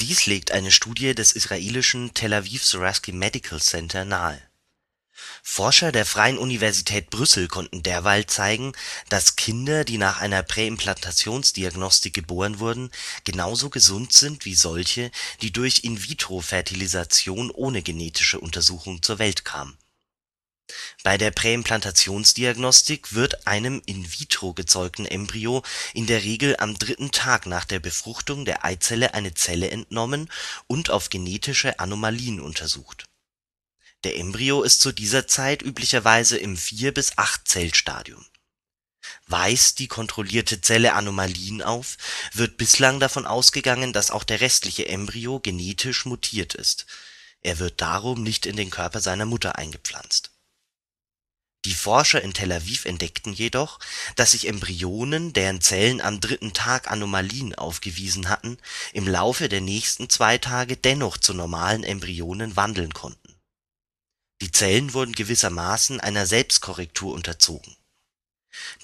Dies 0.00 0.26
legt 0.26 0.50
eine 0.50 0.72
Studie 0.72 1.14
des 1.14 1.32
israelischen 1.32 2.14
Tel 2.14 2.34
Aviv 2.34 2.64
Sourasky 2.64 3.12
Medical 3.12 3.60
Center 3.60 4.04
nahe 4.04 4.42
Forscher 5.42 5.92
der 5.92 6.06
Freien 6.06 6.38
Universität 6.38 7.10
Brüssel 7.10 7.48
konnten 7.48 7.82
derweil 7.82 8.26
zeigen, 8.26 8.72
dass 9.08 9.36
Kinder, 9.36 9.84
die 9.84 9.98
nach 9.98 10.20
einer 10.20 10.42
Präimplantationsdiagnostik 10.42 12.14
geboren 12.14 12.58
wurden, 12.58 12.90
genauso 13.24 13.68
gesund 13.68 14.12
sind 14.12 14.44
wie 14.44 14.54
solche, 14.54 15.10
die 15.40 15.52
durch 15.52 15.84
In-vitro-Fertilisation 15.84 17.50
ohne 17.50 17.82
genetische 17.82 18.40
Untersuchung 18.40 19.02
zur 19.02 19.18
Welt 19.18 19.44
kamen. 19.44 19.76
Bei 21.02 21.18
der 21.18 21.32
Präimplantationsdiagnostik 21.32 23.12
wird 23.14 23.46
einem 23.46 23.82
in 23.84 24.10
vitro 24.10 24.54
gezeugten 24.54 25.04
Embryo 25.04 25.62
in 25.92 26.06
der 26.06 26.22
Regel 26.22 26.56
am 26.58 26.78
dritten 26.78 27.10
Tag 27.10 27.46
nach 27.46 27.64
der 27.64 27.80
Befruchtung 27.80 28.44
der 28.44 28.64
Eizelle 28.64 29.14
eine 29.14 29.34
Zelle 29.34 29.70
entnommen 29.70 30.30
und 30.66 30.90
auf 30.90 31.10
genetische 31.10 31.78
Anomalien 31.78 32.40
untersucht 32.40 33.04
der 34.04 34.16
Embryo 34.16 34.62
ist 34.62 34.80
zu 34.80 34.92
dieser 34.92 35.26
Zeit 35.28 35.62
üblicherweise 35.62 36.36
im 36.36 36.56
4 36.56 36.92
bis 36.92 37.12
8-Zellstadium. 37.12 38.24
Weist 39.26 39.78
die 39.78 39.88
kontrollierte 39.88 40.60
Zelle 40.60 40.94
Anomalien 40.94 41.62
auf, 41.62 41.96
wird 42.32 42.56
bislang 42.56 43.00
davon 43.00 43.26
ausgegangen, 43.26 43.92
dass 43.92 44.10
auch 44.10 44.24
der 44.24 44.40
restliche 44.40 44.88
Embryo 44.88 45.40
genetisch 45.40 46.04
mutiert 46.04 46.54
ist, 46.54 46.86
er 47.42 47.58
wird 47.58 47.80
darum 47.80 48.22
nicht 48.22 48.46
in 48.46 48.56
den 48.56 48.70
Körper 48.70 49.00
seiner 49.00 49.26
Mutter 49.26 49.56
eingepflanzt. 49.56 50.30
Die 51.64 51.74
Forscher 51.74 52.22
in 52.22 52.34
Tel 52.34 52.50
Aviv 52.50 52.86
entdeckten 52.86 53.32
jedoch, 53.32 53.78
dass 54.16 54.32
sich 54.32 54.48
Embryonen, 54.48 55.32
deren 55.32 55.60
Zellen 55.60 56.00
am 56.00 56.20
dritten 56.20 56.52
Tag 56.52 56.90
Anomalien 56.90 57.54
aufgewiesen 57.54 58.28
hatten, 58.28 58.58
im 58.92 59.06
Laufe 59.06 59.48
der 59.48 59.60
nächsten 59.60 60.08
zwei 60.08 60.38
Tage 60.38 60.76
dennoch 60.76 61.18
zu 61.18 61.34
normalen 61.34 61.84
Embryonen 61.84 62.56
wandeln 62.56 62.92
konnten 62.92 63.21
die 64.42 64.50
Zellen 64.50 64.92
wurden 64.92 65.12
gewissermaßen 65.12 66.00
einer 66.00 66.26
Selbstkorrektur 66.26 67.14
unterzogen. 67.14 67.76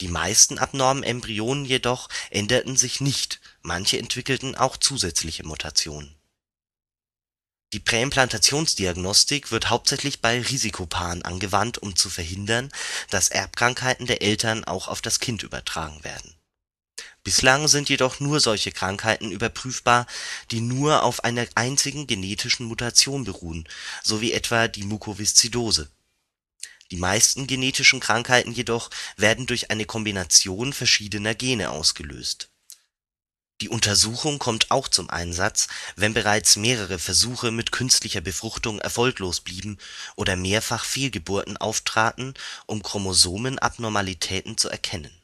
Die 0.01 0.07
meisten 0.07 0.57
abnormen 0.57 1.03
Embryonen 1.03 1.65
jedoch 1.65 2.09
änderten 2.31 2.77
sich 2.77 3.01
nicht, 3.01 3.41
manche 3.61 3.99
entwickelten 3.99 4.55
auch 4.55 4.77
zusätzliche 4.77 5.45
Mutationen. 5.45 6.15
Die 7.73 7.81
Präimplantationsdiagnostik 7.81 9.51
wird 9.51 9.69
hauptsächlich 9.69 10.21
bei 10.21 10.41
Risikopaaren 10.41 11.23
angewandt, 11.23 11.79
um 11.79 11.97
zu 11.97 12.09
verhindern, 12.09 12.71
dass 13.11 13.29
Erbkrankheiten 13.29 14.07
der 14.07 14.23
Eltern 14.23 14.63
auch 14.63 14.87
auf 14.87 15.03
das 15.03 15.19
Kind 15.19 15.43
übertragen 15.43 16.05
werden. 16.05 16.38
Bislang 17.29 17.69
sind 17.69 17.91
jedoch 17.91 18.21
nur 18.21 18.41
solche 18.41 18.73
Krankheiten 18.73 19.31
überprüfbar, 19.31 20.07
die 20.51 20.63
nur 20.63 21.03
auf 21.03 21.25
einer 21.25 21.47
einzigen 21.57 22.07
genetischen 22.07 22.65
Mutation 22.65 23.25
beruhen, 23.25 23.69
so 24.03 24.23
wie 24.23 24.33
etwa 24.33 24.67
die 24.67 24.85
Mukoviszidose. 24.85 25.91
Die 26.91 26.97
meisten 26.97 27.47
genetischen 27.47 28.01
Krankheiten 28.01 28.53
jedoch 28.53 28.89
werden 29.19 29.45
durch 29.45 29.71
eine 29.71 29.85
Kombination 29.85 30.73
verschiedener 30.73 31.35
Gene 31.35 31.69
ausgelöst. 31.69 32.49
Die 33.61 33.69
Untersuchung 33.69 34.39
kommt 34.39 34.71
auch 34.71 34.89
zum 34.89 35.11
Einsatz, 35.11 35.69
wenn 35.97 36.15
bereits 36.15 36.57
mehrere 36.57 36.99
Versuche 36.99 37.51
mit 37.51 37.73
künstlicher 37.73 38.23
Befruchtung 38.23 38.79
erfolglos 38.79 39.41
blieben 39.41 39.77
oder 40.17 40.35
mehrfach 40.35 40.87
Fehlgeburten 40.87 41.59
auftraten, 41.59 42.33
um 42.65 42.83
Chromosomenabnormalitäten 42.83 44.57
zu 44.57 44.71
erkennen. 44.71 45.18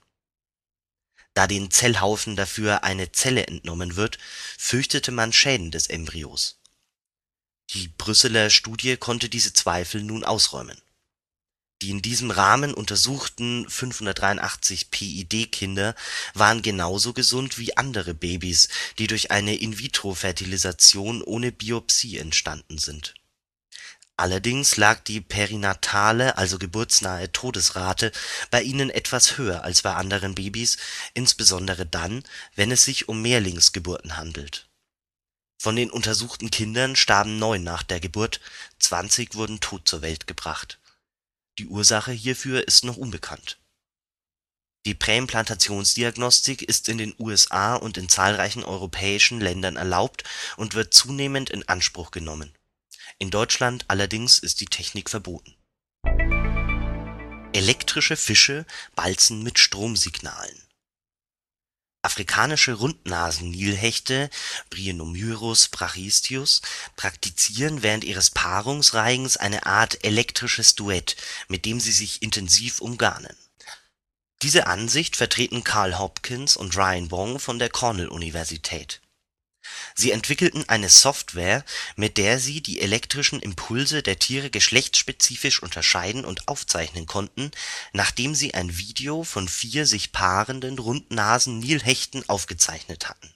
Da 1.35 1.47
den 1.47 1.71
Zellhaufen 1.71 2.37
dafür 2.37 2.85
eine 2.85 3.13
Zelle 3.13 3.47
entnommen 3.47 3.97
wird, 3.97 4.19
fürchtete 4.57 5.13
man 5.13 5.33
Schäden 5.33 5.71
des 5.71 5.89
Embryos. 5.89 6.61
Die 7.71 7.89
Brüsseler 7.89 8.51
Studie 8.51 8.97
konnte 8.97 9.29
diese 9.29 9.53
Zweifel 9.53 10.03
nun 10.03 10.25
ausräumen 10.25 10.81
die 11.85 11.91
in 11.91 12.01
diesem 12.01 12.31
Rahmen 12.31 12.73
untersuchten 12.73 13.69
583 13.69 14.91
PID-Kinder 14.91 15.95
waren 16.33 16.63
genauso 16.63 17.13
gesund 17.13 17.59
wie 17.59 17.77
andere 17.77 18.15
Babys, 18.15 18.71
die 18.99 19.07
durch 19.07 19.31
eine 19.31 19.55
In-vitro-Fertilisation 19.55 21.23
ohne 21.23 21.53
Biopsie 21.53 22.17
entstanden 22.17 22.79
sind. 22.79 23.15
Allerdings 24.17 24.77
lag 24.77 25.01
die 25.01 25.21
perinatale 25.21 26.39
also 26.39 26.59
geburtsnahe 26.59 27.33
Todesrate 27.33 28.13
bei 28.51 28.63
ihnen 28.63 28.91
etwas 28.91 29.39
höher 29.39 29.65
als 29.65 29.83
bei 29.83 29.95
anderen 29.95 30.35
Babys, 30.35 30.77
insbesondere 31.15 31.85
dann, 31.85 32.23
wenn 32.55 32.71
es 32.71 32.85
sich 32.85 33.09
um 33.09 33.23
Mehrlingsgeburten 33.23 34.17
handelt. 34.17 34.69
Von 35.59 35.77
den 35.77 35.91
untersuchten 35.91 36.51
Kindern 36.51 36.95
starben 36.95 37.39
neun 37.39 37.65
nach 37.65 37.83
der 37.83 37.99
Geburt, 37.99 38.41
20 38.79 39.35
wurden 39.35 39.61
tot 39.61 39.89
zur 39.89 40.03
Welt 40.03 40.27
gebracht 40.27 40.79
die 41.59 41.69
Ursache 41.69 42.11
hierfür 42.11 42.67
ist 42.67 42.85
noch 42.85 42.97
unbekannt. 42.97 43.59
Die 44.87 44.95
Präimplantationsdiagnostik 44.95 46.63
ist 46.63 46.89
in 46.89 46.99
den 46.99 47.15
USA 47.19 47.77
und 47.77 47.97
in 47.97 48.09
zahlreichen 48.09 48.65
europäischen 48.65 49.41
Ländern 49.41 49.77
erlaubt 49.77 50.25
und 50.57 50.75
wird 50.75 50.93
zunehmend 50.93 51.51
in 51.51 51.67
Anspruch 51.69 52.11
genommen. 52.11 52.53
In 53.19 53.31
Deutschland 53.31 53.85
allerdings 53.89 54.39
ist 54.39 54.61
die 54.61 54.67
Technik 54.67 55.09
verboten. 55.11 55.55
Elektrische 57.53 58.17
Fische 58.17 58.67
balzen 58.97 59.43
mit 59.43 59.59
Stromsignalen 59.59 60.65
Afrikanische 62.05 62.75
Rundnasen-Nilhechte 62.75 64.29
(Brienomyrus 64.69 65.69
brachysteus) 65.69 66.61
praktizieren 66.97 67.83
während 67.83 68.05
ihres 68.05 68.31
Paarungsreigens 68.31 69.39
eine 69.39 69.65
Art 69.65 70.05
elektrisches 70.05 70.75
Duett, 70.75 71.17
mit 71.49 71.65
dem 71.65 71.81
sie 71.81 71.93
sich 71.93 72.21
intensiv 72.21 72.83
umgarnen. 72.83 73.35
Diese 74.43 74.67
Ansicht 74.67 75.17
vertreten 75.17 75.65
Carl 75.65 75.99
Hopkins 75.99 76.59
und 76.59 76.77
Ryan 76.77 77.11
Wong 77.11 77.39
von 77.39 77.59
der 77.59 77.71
Cornell-Universität 77.71 79.01
Sie 79.95 80.11
entwickelten 80.11 80.69
eine 80.69 80.89
Software, 80.89 81.65
mit 81.97 82.19
der 82.19 82.39
sie 82.39 82.61
die 82.61 82.81
elektrischen 82.81 83.41
Impulse 83.41 84.03
der 84.03 84.19
Tiere 84.19 84.51
geschlechtsspezifisch 84.51 85.63
unterscheiden 85.63 86.25
und 86.25 86.49
aufzeichnen 86.49 87.07
konnten, 87.07 87.51
nachdem 87.93 88.35
sie 88.35 88.55
ein 88.55 88.77
Video 88.77 89.25
von 89.25 89.49
vier 89.49 89.87
sich 89.87 90.13
paarenden 90.13 90.79
Rundnasen-Nilhechten 90.79 92.29
aufgezeichnet 92.29 93.09
hatten. 93.09 93.33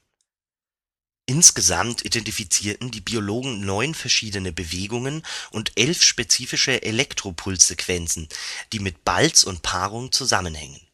Insgesamt 1.26 2.06
identifizierten 2.06 2.90
die 2.90 3.02
Biologen 3.02 3.60
neun 3.60 3.94
verschiedene 3.94 4.50
Bewegungen 4.50 5.22
und 5.50 5.72
elf 5.76 6.02
spezifische 6.02 6.82
Elektropulssequenzen, 6.82 8.28
die 8.72 8.78
mit 8.78 9.04
Balz 9.04 9.44
und 9.44 9.60
Paarung 9.60 10.10
zusammenhängen 10.10 10.87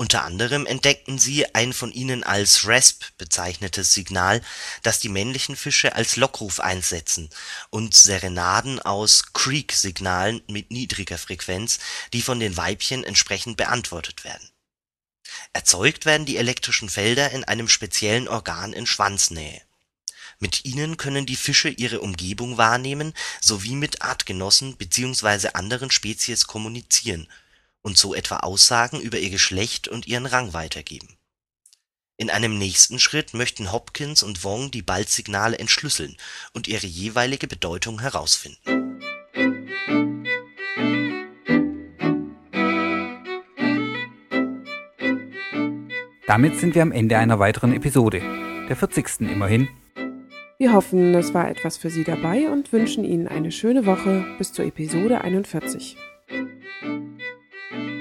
unter 0.00 0.24
anderem 0.24 0.64
entdeckten 0.64 1.18
sie 1.18 1.52
ein 1.56 1.72
von 1.72 1.92
ihnen 1.92 2.22
als 2.22 2.68
RASP 2.68 3.04
bezeichnetes 3.18 3.92
Signal, 3.92 4.40
das 4.84 5.00
die 5.00 5.08
männlichen 5.08 5.56
Fische 5.56 5.96
als 5.96 6.14
Lockruf 6.14 6.60
einsetzen, 6.60 7.28
und 7.70 7.94
Serenaden 7.94 8.80
aus 8.80 9.32
Creek-Signalen 9.32 10.40
mit 10.46 10.70
niedriger 10.70 11.18
Frequenz, 11.18 11.80
die 12.12 12.22
von 12.22 12.38
den 12.38 12.56
Weibchen 12.56 13.02
entsprechend 13.02 13.56
beantwortet 13.56 14.22
werden. 14.22 14.48
Erzeugt 15.52 16.06
werden 16.06 16.26
die 16.26 16.36
elektrischen 16.36 16.88
Felder 16.88 17.32
in 17.32 17.42
einem 17.42 17.68
speziellen 17.68 18.28
Organ 18.28 18.72
in 18.72 18.86
Schwanznähe. 18.86 19.60
Mit 20.38 20.64
ihnen 20.64 20.96
können 20.96 21.26
die 21.26 21.34
Fische 21.34 21.70
ihre 21.70 22.00
Umgebung 22.00 22.56
wahrnehmen 22.56 23.14
sowie 23.40 23.74
mit 23.74 24.00
Artgenossen 24.00 24.76
bzw. 24.76 25.48
anderen 25.54 25.90
Spezies 25.90 26.46
kommunizieren 26.46 27.26
und 27.82 27.98
so 27.98 28.14
etwa 28.14 28.38
Aussagen 28.38 29.00
über 29.00 29.18
ihr 29.18 29.30
Geschlecht 29.30 29.88
und 29.88 30.06
ihren 30.06 30.26
Rang 30.26 30.52
weitergeben. 30.52 31.16
In 32.16 32.30
einem 32.30 32.58
nächsten 32.58 32.98
Schritt 32.98 33.32
möchten 33.32 33.70
Hopkins 33.70 34.24
und 34.24 34.42
Wong 34.42 34.72
die 34.72 34.82
Balzsignale 34.82 35.58
entschlüsseln 35.58 36.16
und 36.52 36.66
ihre 36.66 36.86
jeweilige 36.86 37.46
Bedeutung 37.46 38.00
herausfinden. 38.00 38.98
Damit 46.26 46.58
sind 46.58 46.74
wir 46.74 46.82
am 46.82 46.92
Ende 46.92 47.16
einer 47.16 47.38
weiteren 47.38 47.72
Episode, 47.72 48.20
der 48.68 48.76
40. 48.76 49.20
immerhin. 49.20 49.68
Wir 50.58 50.72
hoffen, 50.72 51.14
es 51.14 51.32
war 51.32 51.48
etwas 51.48 51.76
für 51.76 51.88
Sie 51.88 52.04
dabei 52.04 52.50
und 52.50 52.72
wünschen 52.72 53.04
Ihnen 53.04 53.28
eine 53.28 53.52
schöne 53.52 53.86
Woche 53.86 54.26
bis 54.36 54.52
zur 54.52 54.64
Episode 54.64 55.20
41. 55.20 55.96
Thank 57.70 57.88
you. 57.90 57.97